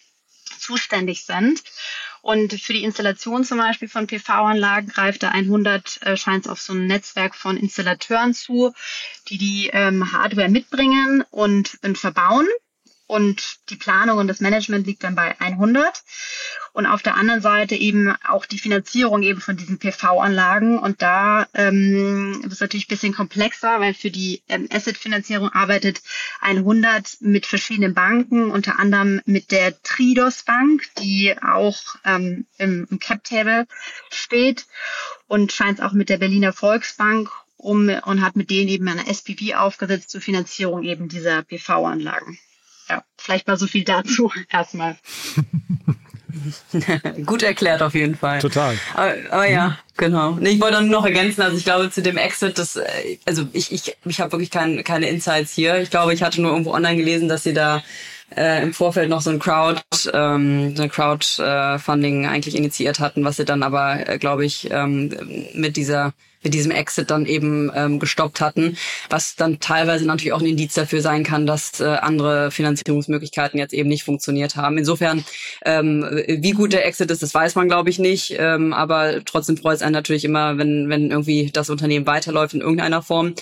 [0.61, 1.65] zuständig sind.
[2.23, 6.73] Und für die Installation zum Beispiel von PV-Anlagen greift da 100 äh, scheint auf so
[6.75, 8.75] ein Netzwerk von Installateuren zu,
[9.27, 12.47] die die ähm, Hardware mitbringen und, und verbauen
[13.07, 16.03] und die Planung und das Management liegt dann bei 100
[16.73, 21.47] und auf der anderen Seite eben auch die Finanzierung eben von diesen PV-Anlagen und da
[21.55, 26.03] ähm, ist es natürlich ein bisschen komplexer, weil für die ähm, Asset-Finanzierung arbeitet
[26.41, 32.99] 100 mit verschiedenen Banken, unter anderem mit der Tridos Bank, die auch ähm, im, im
[32.99, 33.67] Cap-Table
[34.11, 34.67] steht.
[35.29, 39.57] Und scheint auch mit der Berliner Volksbank um und hat mit denen eben eine SPV
[39.57, 42.39] aufgesetzt zur Finanzierung eben dieser PV-Anlagen
[42.89, 44.97] ja, vielleicht mal so viel dazu erstmal.
[47.25, 48.41] Gut erklärt auf jeden Fall.
[48.41, 48.77] Total.
[48.95, 50.39] Aber, aber ja, genau.
[50.39, 53.97] Ich wollte noch ergänzen, also ich glaube zu dem Exit, das, äh, also ich, ich,
[54.05, 55.81] ich habe wirklich kein, keine Insights hier.
[55.81, 57.83] Ich glaube, ich hatte nur irgendwo online gelesen, dass sie da
[58.35, 63.25] äh, im Vorfeld noch so ein Crowd, ähm, so ein Crowdfunding äh, eigentlich initiiert hatten,
[63.25, 65.15] was sie dann aber, äh, glaube ich, ähm,
[65.55, 66.13] mit dieser
[66.47, 68.77] mit diesem Exit dann eben ähm, gestoppt hatten,
[69.11, 73.75] was dann teilweise natürlich auch ein Indiz dafür sein kann, dass äh, andere Finanzierungsmöglichkeiten jetzt
[73.75, 74.79] eben nicht funktioniert haben.
[74.79, 75.25] Insofern,
[75.65, 79.57] ähm, wie gut der Exit ist, das weiß man glaube ich nicht, ähm, aber trotzdem
[79.57, 83.35] freut es einen natürlich immer, wenn wenn irgendwie das Unternehmen weiterläuft in irgendeiner Form.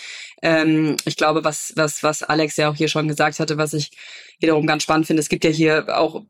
[0.44, 3.90] Ähm, ich glaube, was was was Alex ja auch hier schon gesagt hatte, was ich
[4.40, 6.22] wiederum ganz spannend finde, es gibt ja hier auch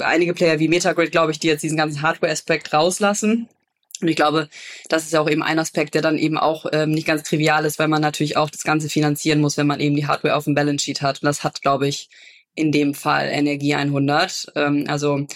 [0.00, 3.48] einige Player wie Metagrid, glaube ich, die jetzt diesen ganzen Hardware-Aspekt rauslassen
[4.00, 4.48] und ich glaube,
[4.88, 7.78] das ist auch eben ein Aspekt, der dann eben auch ähm, nicht ganz trivial ist,
[7.78, 10.54] weil man natürlich auch das Ganze finanzieren muss, wenn man eben die Hardware auf dem
[10.54, 11.22] Balance Sheet hat.
[11.22, 12.08] Und das hat, glaube ich,
[12.54, 14.52] in dem Fall Energie 100.
[14.56, 15.26] Ähm, also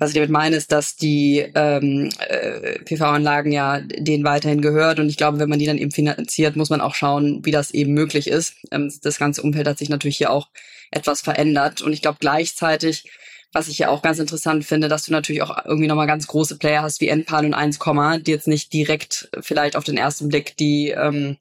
[0.00, 4.98] was ich damit meine, ist, dass die ähm, äh, PV-Anlagen ja denen weiterhin gehört.
[4.98, 7.70] Und ich glaube, wenn man die dann eben finanziert, muss man auch schauen, wie das
[7.70, 8.54] eben möglich ist.
[8.72, 10.48] Ähm, das ganze Umfeld hat sich natürlich hier auch
[10.90, 11.82] etwas verändert.
[11.82, 13.04] Und ich glaube gleichzeitig
[13.52, 16.56] was ich ja auch ganz interessant finde, dass du natürlich auch irgendwie nochmal ganz große
[16.58, 17.80] Player hast wie Enpal und 1,
[18.22, 21.36] die jetzt nicht direkt vielleicht auf den ersten Blick die, ähm,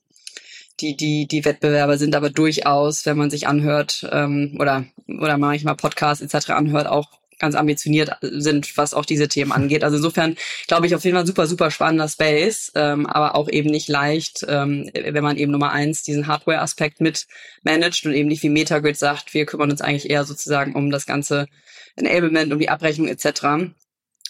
[0.79, 5.75] die, die, die Wettbewerber sind, aber durchaus, wenn man sich anhört ähm, oder, oder manchmal
[5.75, 6.51] Podcasts etc.
[6.51, 9.83] anhört, auch ganz ambitioniert sind, was auch diese Themen angeht.
[9.83, 10.35] Also insofern
[10.67, 14.45] glaube ich auf jeden Fall super, super spannender Space, ähm, aber auch eben nicht leicht,
[14.47, 17.27] ähm, wenn man eben Nummer eins diesen Hardware-Aspekt mit
[17.63, 21.05] managt und eben nicht wie Metagrid sagt, wir kümmern uns eigentlich eher sozusagen um das
[21.05, 21.47] ganze
[21.95, 23.71] Enablement, um die Abrechnung etc.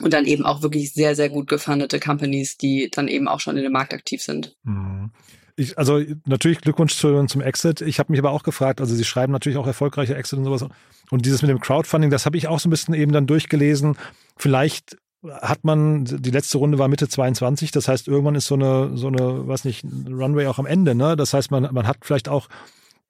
[0.02, 3.58] Und dann eben auch wirklich sehr, sehr gut gefundete Companies, die dann eben auch schon
[3.58, 4.56] in dem Markt aktiv sind.
[4.64, 5.12] Mhm.
[5.60, 7.82] Ich, also natürlich Glückwunsch zu, zum Exit.
[7.82, 10.66] Ich habe mich aber auch gefragt, also Sie schreiben natürlich auch erfolgreiche Exit und sowas.
[11.10, 13.98] Und dieses mit dem Crowdfunding, das habe ich auch so ein bisschen eben dann durchgelesen.
[14.38, 18.96] Vielleicht hat man, die letzte Runde war Mitte 22, das heißt, irgendwann ist so eine,
[18.96, 21.18] so eine, weiß nicht, Runway auch am Ende, ne?
[21.18, 22.48] Das heißt, man, man hat vielleicht auch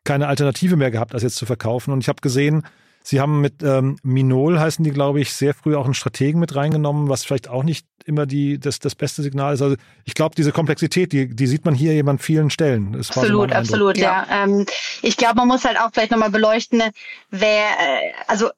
[0.03, 1.91] keine Alternative mehr gehabt, das jetzt zu verkaufen.
[1.91, 2.63] Und ich habe gesehen,
[3.09, 6.55] Sie haben mit ähm, Minol, heißen die, glaube ich, sehr früh auch einen Strategen mit
[6.55, 9.63] reingenommen, was vielleicht auch nicht immer die, das, das beste Signal ist.
[9.63, 12.91] Also ich glaube, diese Komplexität, die, die sieht man hier eben an vielen Stellen.
[12.91, 14.27] Das absolut, so absolut, ja.
[14.29, 14.43] ja.
[14.43, 14.67] Ähm,
[15.01, 16.83] ich glaube, man muss halt auch vielleicht nochmal beleuchten,
[17.31, 18.51] wer, äh, also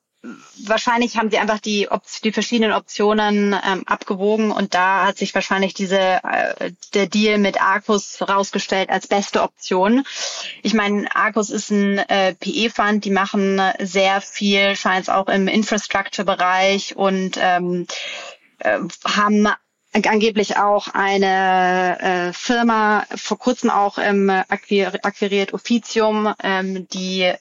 [0.65, 1.87] wahrscheinlich haben sie einfach die,
[2.23, 7.61] die verschiedenen Optionen ähm, abgewogen und da hat sich wahrscheinlich diese äh, der Deal mit
[7.61, 10.05] Arcus rausgestellt als beste Option.
[10.61, 15.47] Ich meine, Arcus ist ein äh, PE-Fund, die machen sehr viel, scheint es auch im
[15.47, 17.87] Infrastructure-Bereich und ähm,
[18.59, 19.47] äh, haben
[19.93, 27.31] angeblich auch eine äh, Firma vor kurzem auch ähm, akquiriert, Officium, ähm, die,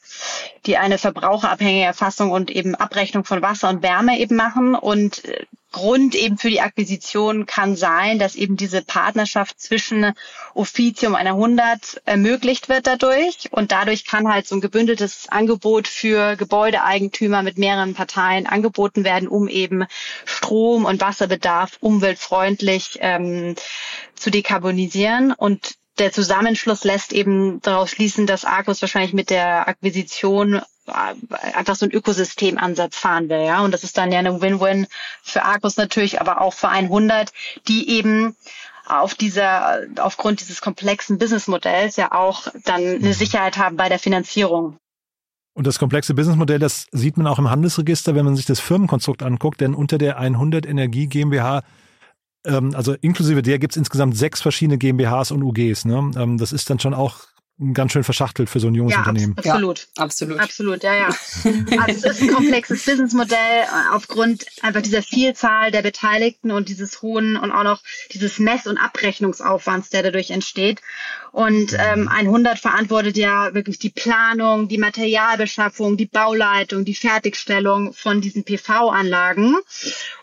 [0.66, 4.74] die eine verbraucherabhängige Erfassung und eben Abrechnung von Wasser und Wärme eben machen.
[4.74, 10.12] Und äh, Grund eben für die Akquisition kann sein, dass eben diese Partnerschaft zwischen
[10.54, 13.48] Officium einer 100 ermöglicht wird dadurch.
[13.52, 19.28] Und dadurch kann halt so ein gebündeltes Angebot für Gebäudeeigentümer mit mehreren Parteien angeboten werden,
[19.28, 19.84] um eben
[20.24, 23.54] Strom- und Wasserbedarf umweltfreundlich ähm,
[24.16, 25.32] zu dekarbonisieren.
[25.32, 31.76] Und der Zusammenschluss lässt eben daraus schließen, dass Arcus wahrscheinlich mit der Akquisition äh, einfach
[31.76, 33.62] so ein Ökosystemansatz fahren will, ja.
[33.62, 34.86] Und das ist dann ja eine Win-Win
[35.22, 37.32] für Arcus natürlich, aber auch für 100,
[37.68, 38.34] die eben
[38.86, 43.12] auf dieser, aufgrund dieses komplexen Businessmodells ja auch dann eine mhm.
[43.12, 44.78] Sicherheit haben bei der Finanzierung.
[45.52, 49.22] Und das komplexe Businessmodell, das sieht man auch im Handelsregister, wenn man sich das Firmenkonstrukt
[49.22, 51.62] anguckt, denn unter der 100 Energie GmbH
[52.46, 55.84] ähm, also inklusive der gibt es insgesamt sechs verschiedene GmbHs und UGs.
[55.84, 56.10] Ne?
[56.16, 57.30] Ähm, das ist dann schon auch
[57.74, 59.34] ganz schön verschachtelt für so ein junges ja, Unternehmen.
[59.36, 59.88] Absolut.
[59.96, 60.40] Ja, absolut.
[60.40, 61.08] Absolut, ja, ja.
[61.78, 67.02] Also es ist ein komplexes Businessmodell äh, aufgrund einfach dieser Vielzahl der Beteiligten und dieses
[67.02, 70.80] hohen und auch noch dieses Mess- und Abrechnungsaufwands, der dadurch entsteht.
[71.32, 78.20] Und ähm, 100 verantwortet ja wirklich die Planung, die Materialbeschaffung, die Bauleitung, die Fertigstellung von
[78.20, 79.56] diesen PV-Anlagen.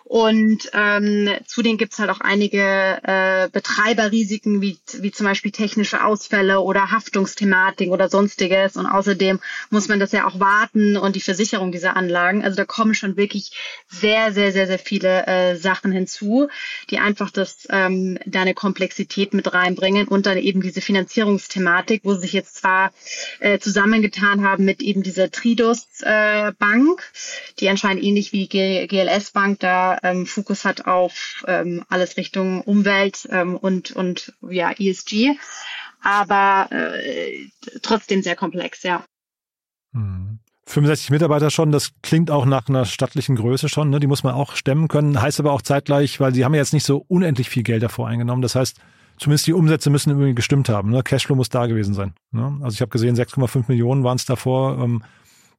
[0.07, 2.61] Und ähm, zudem gibt's halt auch einige
[3.03, 8.77] äh, Betreiberrisiken, wie, wie zum Beispiel technische Ausfälle oder Haftungsthematik oder sonstiges.
[8.77, 9.39] Und außerdem
[9.69, 12.41] muss man das ja auch warten und die Versicherung dieser Anlagen.
[12.41, 13.51] Also da kommen schon wirklich
[13.89, 16.47] sehr, sehr, sehr, sehr viele äh, Sachen hinzu,
[16.89, 22.13] die einfach das ähm, da eine Komplexität mit reinbringen und dann eben diese Finanzierungsthematik, wo
[22.13, 22.93] sie sich jetzt zwar
[23.41, 27.11] äh, zusammengetan haben mit eben dieser Tridos äh, Bank,
[27.59, 29.59] die anscheinend ähnlich wie GLS Bank
[30.03, 35.35] ähm, Fokus hat auf ähm, alles Richtung Umwelt ähm, und, und ja, ESG,
[36.01, 37.47] aber äh,
[37.81, 39.03] trotzdem sehr komplex, ja.
[40.65, 41.13] 65 hm.
[41.13, 43.99] Mitarbeiter schon, das klingt auch nach einer stattlichen Größe schon, ne?
[43.99, 46.73] die muss man auch stemmen können, heißt aber auch zeitgleich, weil sie haben ja jetzt
[46.73, 48.79] nicht so unendlich viel Geld davor eingenommen, das heißt,
[49.17, 51.03] zumindest die Umsätze müssen irgendwie gestimmt haben, ne?
[51.03, 52.13] Cashflow muss da gewesen sein.
[52.31, 52.59] Ne?
[52.61, 55.03] Also ich habe gesehen, 6,5 Millionen waren es davor, ähm,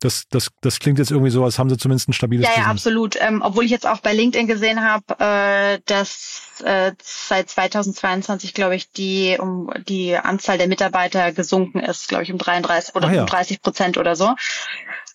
[0.01, 2.67] das, das, das klingt jetzt irgendwie so, als haben sie zumindest ein stabiles Ja, ja,
[2.69, 3.17] absolut.
[3.21, 8.77] Ähm, obwohl ich jetzt auch bei LinkedIn gesehen habe, äh, dass äh, seit 2022, glaube
[8.77, 13.23] ich, die um die Anzahl der Mitarbeiter gesunken ist, glaube ich, um 33 oder ja.
[13.23, 14.35] um 30 Prozent oder so.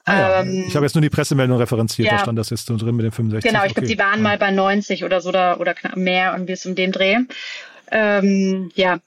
[0.05, 0.41] Ah, ja.
[0.41, 2.17] ähm, ich habe jetzt nur die Pressemeldung referenziert, ja.
[2.17, 3.49] da stand das jetzt so drin mit den 65.
[3.49, 3.81] Genau, ich okay.
[3.81, 6.65] glaube, die waren mal bei 90 oder so oder, oder knapp mehr und wie es
[6.65, 7.19] um den Dreh.
[7.89, 8.99] Ähm, ja,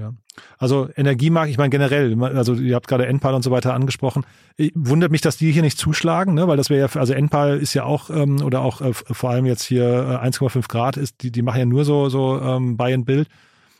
[0.00, 0.14] ja.
[0.58, 4.24] Also Energiemarkt, ich meine generell, also ihr habt gerade Enpal und so weiter angesprochen.
[4.56, 6.48] Ich, wundert mich, dass die hier nicht zuschlagen, ne?
[6.48, 9.46] weil das wäre ja, also Enpal ist ja auch, ähm, oder auch äh, vor allem
[9.46, 9.84] jetzt hier
[10.22, 13.28] äh, 1,5 Grad ist, die, die machen ja nur so, so ähm, Buy and Build.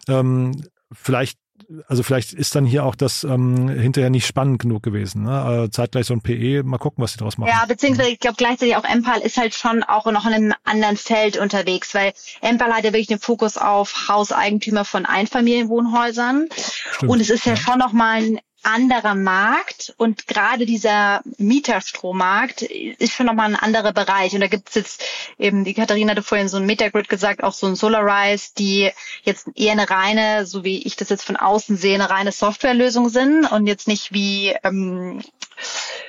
[0.08, 0.52] Ähm,
[0.92, 1.39] vielleicht
[1.88, 5.24] also vielleicht ist dann hier auch das ähm, hinterher nicht spannend genug gewesen.
[5.24, 5.64] Ne?
[5.66, 7.50] Äh, zeitgleich so ein PE, mal gucken, was sie daraus machen.
[7.50, 10.96] Ja, beziehungsweise ich glaube gleichzeitig auch Empal ist halt schon auch noch in einem anderen
[10.96, 16.48] Feld unterwegs, weil Empal hat ja wirklich den Fokus auf Hauseigentümer von Einfamilienwohnhäusern.
[16.92, 17.56] Stimmt, und es ist ja, ja.
[17.56, 24.34] schon nochmal ein anderer Markt und gerade dieser Mieterstrommarkt ist schon nochmal ein anderer Bereich.
[24.34, 25.04] Und da gibt es jetzt
[25.38, 28.90] eben, die Katharina hatte vorhin so ein Metagrid gesagt, auch so ein Solarize, die
[29.22, 33.08] jetzt eher eine reine, so wie ich das jetzt von außen sehe, eine reine Softwarelösung
[33.08, 35.22] sind und jetzt nicht wie, ähm,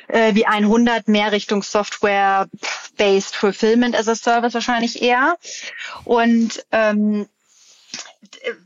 [0.07, 5.37] äh, wie 100 mehr Richtung Software-based Fulfillment as a Service wahrscheinlich eher.
[6.03, 7.27] Und ähm,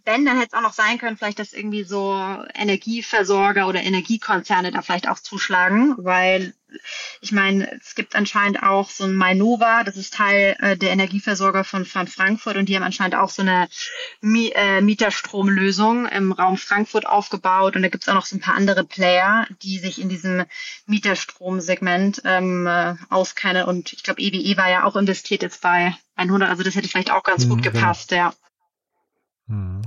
[0.04, 2.14] wenn, dann hätte es auch noch sein können, vielleicht, dass irgendwie so
[2.54, 6.54] Energieversorger oder Energiekonzerne da vielleicht auch zuschlagen, weil
[7.22, 11.64] ich meine, es gibt anscheinend auch so ein Mainova, das ist Teil äh, der Energieversorger
[11.64, 13.70] von, von Frankfurt und die haben anscheinend auch so eine
[14.20, 18.42] Mi äh, Mieterstromlösung im Raum Frankfurt aufgebaut und da gibt es auch noch so ein
[18.42, 20.44] paar andere Player, die sich in diesem
[20.86, 26.50] Mieterstromsegment ähm, äh, auskennen und ich glaube, EWE war ja auch investiert jetzt bei 100,
[26.50, 27.74] also das hätte vielleicht auch ganz mhm, gut genau.
[27.74, 28.22] gepasst, genau.
[28.22, 28.34] ja.
[29.48, 29.82] Mhm.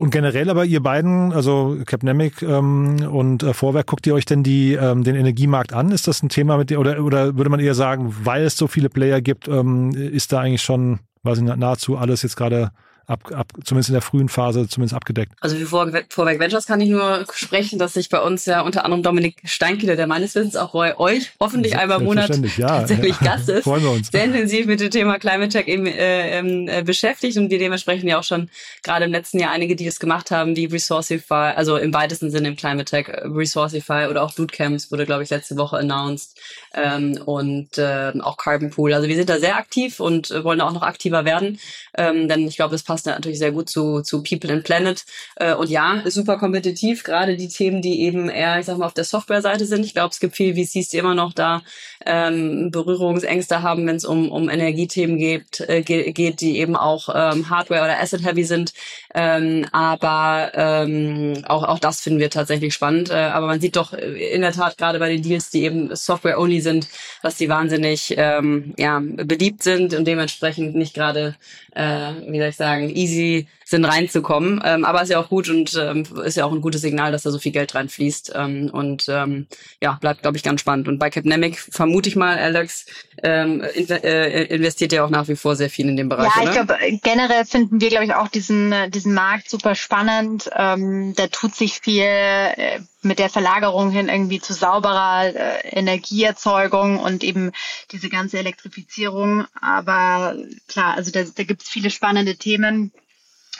[0.00, 4.44] Und generell aber ihr beiden, also Capnemic ähm, und äh, Vorwerk, guckt ihr euch denn
[4.44, 5.90] die, ähm, den Energiemarkt an?
[5.90, 8.68] Ist das ein Thema mit dir oder, oder würde man eher sagen, weil es so
[8.68, 12.70] viele Player gibt, ähm, ist da eigentlich schon, weiß ich, nahezu alles jetzt gerade
[13.08, 15.32] ab, ab, zumindest in der frühen Phase zumindest abgedeckt.
[15.40, 19.02] Also für Vorwerk Ventures kann ich nur sprechen, dass sich bei uns ja unter anderem
[19.02, 23.26] Dominik Steinkele, der meines Wissens auch bei euch hoffentlich einmal im Monat ja, tatsächlich ja.
[23.36, 24.10] Gast ist, Freuen wir uns.
[24.10, 28.08] sehr intensiv mit dem Thema Climate Tech eben, äh, ähm, äh, beschäftigt und wir dementsprechend
[28.08, 28.50] ja auch schon
[28.82, 32.48] gerade im letzten Jahr einige, die das gemacht haben, die Resourcify, also im weitesten Sinne
[32.48, 36.38] im Climate Tech, äh, Resourcify oder auch Bootcamps wurde, glaube ich, letzte Woche announced
[36.74, 38.92] ähm, und äh, auch Carbon Pool.
[38.92, 41.58] Also wir sind da sehr aktiv und wollen auch noch aktiver werden,
[41.96, 45.04] ähm, denn ich glaube, das passt natürlich sehr gut zu, zu People and Planet.
[45.36, 48.86] Äh, und ja, ist super kompetitiv, gerade die Themen, die eben eher, ich sag mal,
[48.86, 49.84] auf der Software-Seite sind.
[49.84, 51.62] Ich glaube, es gibt viel VCs, die immer noch da
[52.08, 57.50] ähm, Berührungsängste haben, wenn es um, um Energiethemen geht, äh, geht, die eben auch ähm,
[57.50, 58.72] Hardware- oder Asset-heavy sind.
[59.14, 63.10] Ähm, aber ähm, auch, auch das finden wir tatsächlich spannend.
[63.10, 66.60] Äh, aber man sieht doch in der Tat gerade bei den Deals, die eben Software-only
[66.60, 66.88] sind,
[67.22, 71.36] dass die wahnsinnig ähm, ja, beliebt sind und dementsprechend nicht gerade,
[71.74, 74.62] äh, wie soll ich sagen, easy sind, reinzukommen.
[74.64, 77.24] Ähm, aber ist ja auch gut und ähm, ist ja auch ein gutes Signal, dass
[77.24, 78.32] da so viel Geld reinfließt.
[78.34, 79.46] Ähm, und ähm,
[79.82, 80.88] ja, bleibt, glaube ich, ganz spannend.
[80.88, 82.86] Und bei Capnemic vermute ich mal, Alex
[83.22, 86.30] ähm, in, äh, investiert ja auch nach wie vor sehr viel in dem Bereich.
[86.34, 90.48] Ja, ich glaube, generell finden wir, glaube ich, auch diesen, äh, diesen Markt super spannend.
[90.56, 96.98] Ähm, da tut sich viel äh, mit der Verlagerung hin irgendwie zu sauberer äh, Energieerzeugung
[96.98, 97.52] und eben
[97.92, 99.44] diese ganze Elektrifizierung.
[99.60, 100.36] Aber
[100.68, 102.92] klar, also da, da gibt es viele spannende Themen.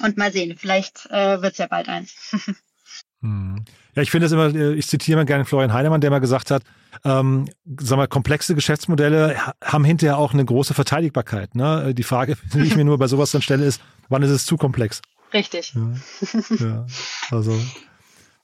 [0.00, 2.14] Und mal sehen, vielleicht äh, wird es ja bald eins.
[3.20, 3.64] hm.
[3.94, 6.50] Ja, ich finde es immer, äh, ich zitiere mal gerne Florian Heinemann, der mal gesagt
[6.50, 6.62] hat,
[7.04, 7.48] ähm,
[7.80, 11.54] sagen wir, komplexe Geschäftsmodelle haben hinterher auch eine große Verteidigbarkeit.
[11.54, 11.94] Ne?
[11.94, 14.56] Die Frage, die ich mir nur bei sowas dann stelle, ist, wann ist es zu
[14.56, 15.02] komplex?
[15.32, 15.74] Richtig.
[15.74, 16.86] Ja, ja
[17.30, 17.58] also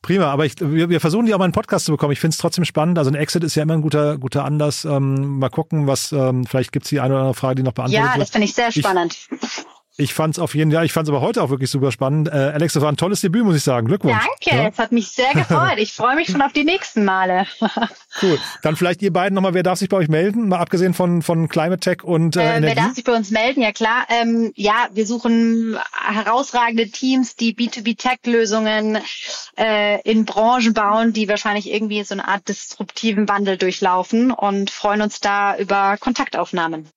[0.05, 2.13] Prima, aber ich, wir, wir versuchen die auch mal einen Podcast zu bekommen.
[2.13, 2.99] Ich finde es trotzdem spannend.
[2.99, 4.85] Also ein Exit ist ja immer ein guter, guter Anlass.
[4.85, 7.73] Ähm, mal gucken, was, ähm, vielleicht gibt es die eine oder andere Frage, die noch
[7.73, 8.15] beantwortet wird.
[8.15, 9.17] Ja, das finde ich sehr spannend.
[9.31, 9.65] Ich,
[9.97, 12.27] ich fand es auf jeden Fall, ich fand es aber heute auch wirklich super spannend.
[12.29, 13.87] Äh, Alex, das war ein tolles Debüt, muss ich sagen.
[13.87, 14.19] Glückwunsch.
[14.19, 14.69] Danke, ja?
[14.69, 15.79] es hat mich sehr gefreut.
[15.79, 17.47] Ich freue mich schon auf die nächsten Male.
[18.23, 18.39] cool.
[18.63, 20.49] Dann vielleicht ihr beiden nochmal, wer darf sich bei euch melden?
[20.49, 23.63] Mal abgesehen von, von Climate Tech und äh, äh, Wer darf sich bei uns melden?
[23.63, 24.07] Ja klar.
[24.09, 28.99] Ähm, ja, wir suchen herausragende Teams, die B2B-Tech-Lösungen
[29.57, 35.03] äh, in Branchen bauen, die wahrscheinlich irgendwie so eine Art disruptiven Wandel durchlaufen und freuen
[35.03, 36.89] uns da über Kontaktaufnahmen.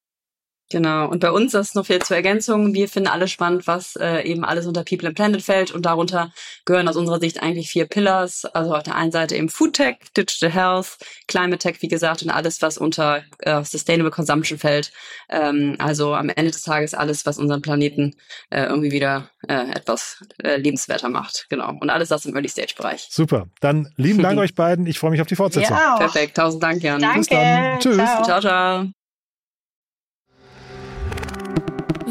[0.70, 1.08] Genau.
[1.08, 2.74] Und bei uns ist noch viel zur Ergänzung.
[2.74, 5.72] Wir finden alles spannend, was äh, eben alles unter People and Planet fällt.
[5.72, 6.32] Und darunter
[6.66, 8.44] gehören aus unserer Sicht eigentlich vier Pillars.
[8.46, 10.98] Also auf der einen Seite eben Food Tech, Digital Health,
[11.28, 14.92] Climate Tech, wie gesagt, und alles, was unter äh, Sustainable Consumption fällt.
[15.30, 18.16] Ähm, also am Ende des Tages alles, was unseren Planeten
[18.50, 21.48] äh, irgendwie wieder äh, etwas äh, lebenswerter macht.
[21.50, 21.74] Genau.
[21.80, 23.08] Und alles das im Early Stage Bereich.
[23.10, 23.48] Super.
[23.62, 24.86] Dann lieben Dank euch beiden.
[24.86, 25.78] Ich freue mich auf die Fortsetzung.
[25.78, 26.36] Ja, Perfekt.
[26.36, 27.00] Tausend Dank, Jan.
[27.00, 27.20] Danke.
[27.20, 27.80] Bis dann.
[27.80, 27.96] Tschüss.
[27.96, 28.42] Ciao, ciao.
[28.42, 29.07] ciao.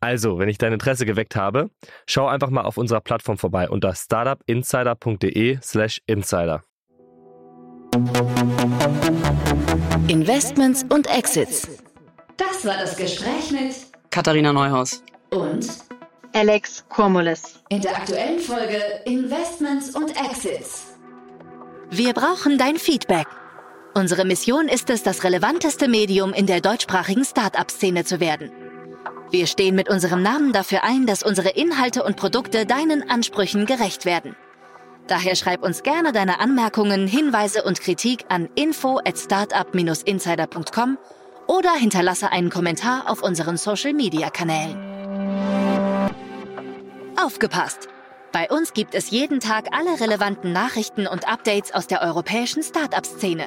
[0.00, 1.70] Also, wenn ich dein Interesse geweckt habe,
[2.06, 6.62] schau einfach mal auf unserer Plattform vorbei unter startupinsider.de/slash insider.
[10.08, 11.68] Investments und Exits.
[12.36, 13.74] Das war das Gespräch mit
[14.10, 15.66] Katharina Neuhaus und
[16.34, 17.62] Alex Kurmulis.
[17.70, 20.98] In der aktuellen Folge Investments und Exits.
[21.90, 23.26] Wir brauchen dein Feedback.
[23.94, 28.50] Unsere Mission ist es, das relevanteste Medium in der deutschsprachigen Start-up-Szene zu werden.
[29.30, 34.04] Wir stehen mit unserem Namen dafür ein, dass unsere Inhalte und Produkte deinen Ansprüchen gerecht
[34.04, 34.36] werden.
[35.08, 40.98] Daher schreib uns gerne deine Anmerkungen, Hinweise und Kritik an info at startup-insider.com
[41.46, 44.76] oder hinterlasse einen Kommentar auf unseren Social-Media-Kanälen.
[47.16, 47.88] Aufgepasst!
[48.32, 53.46] Bei uns gibt es jeden Tag alle relevanten Nachrichten und Updates aus der europäischen Startup-Szene.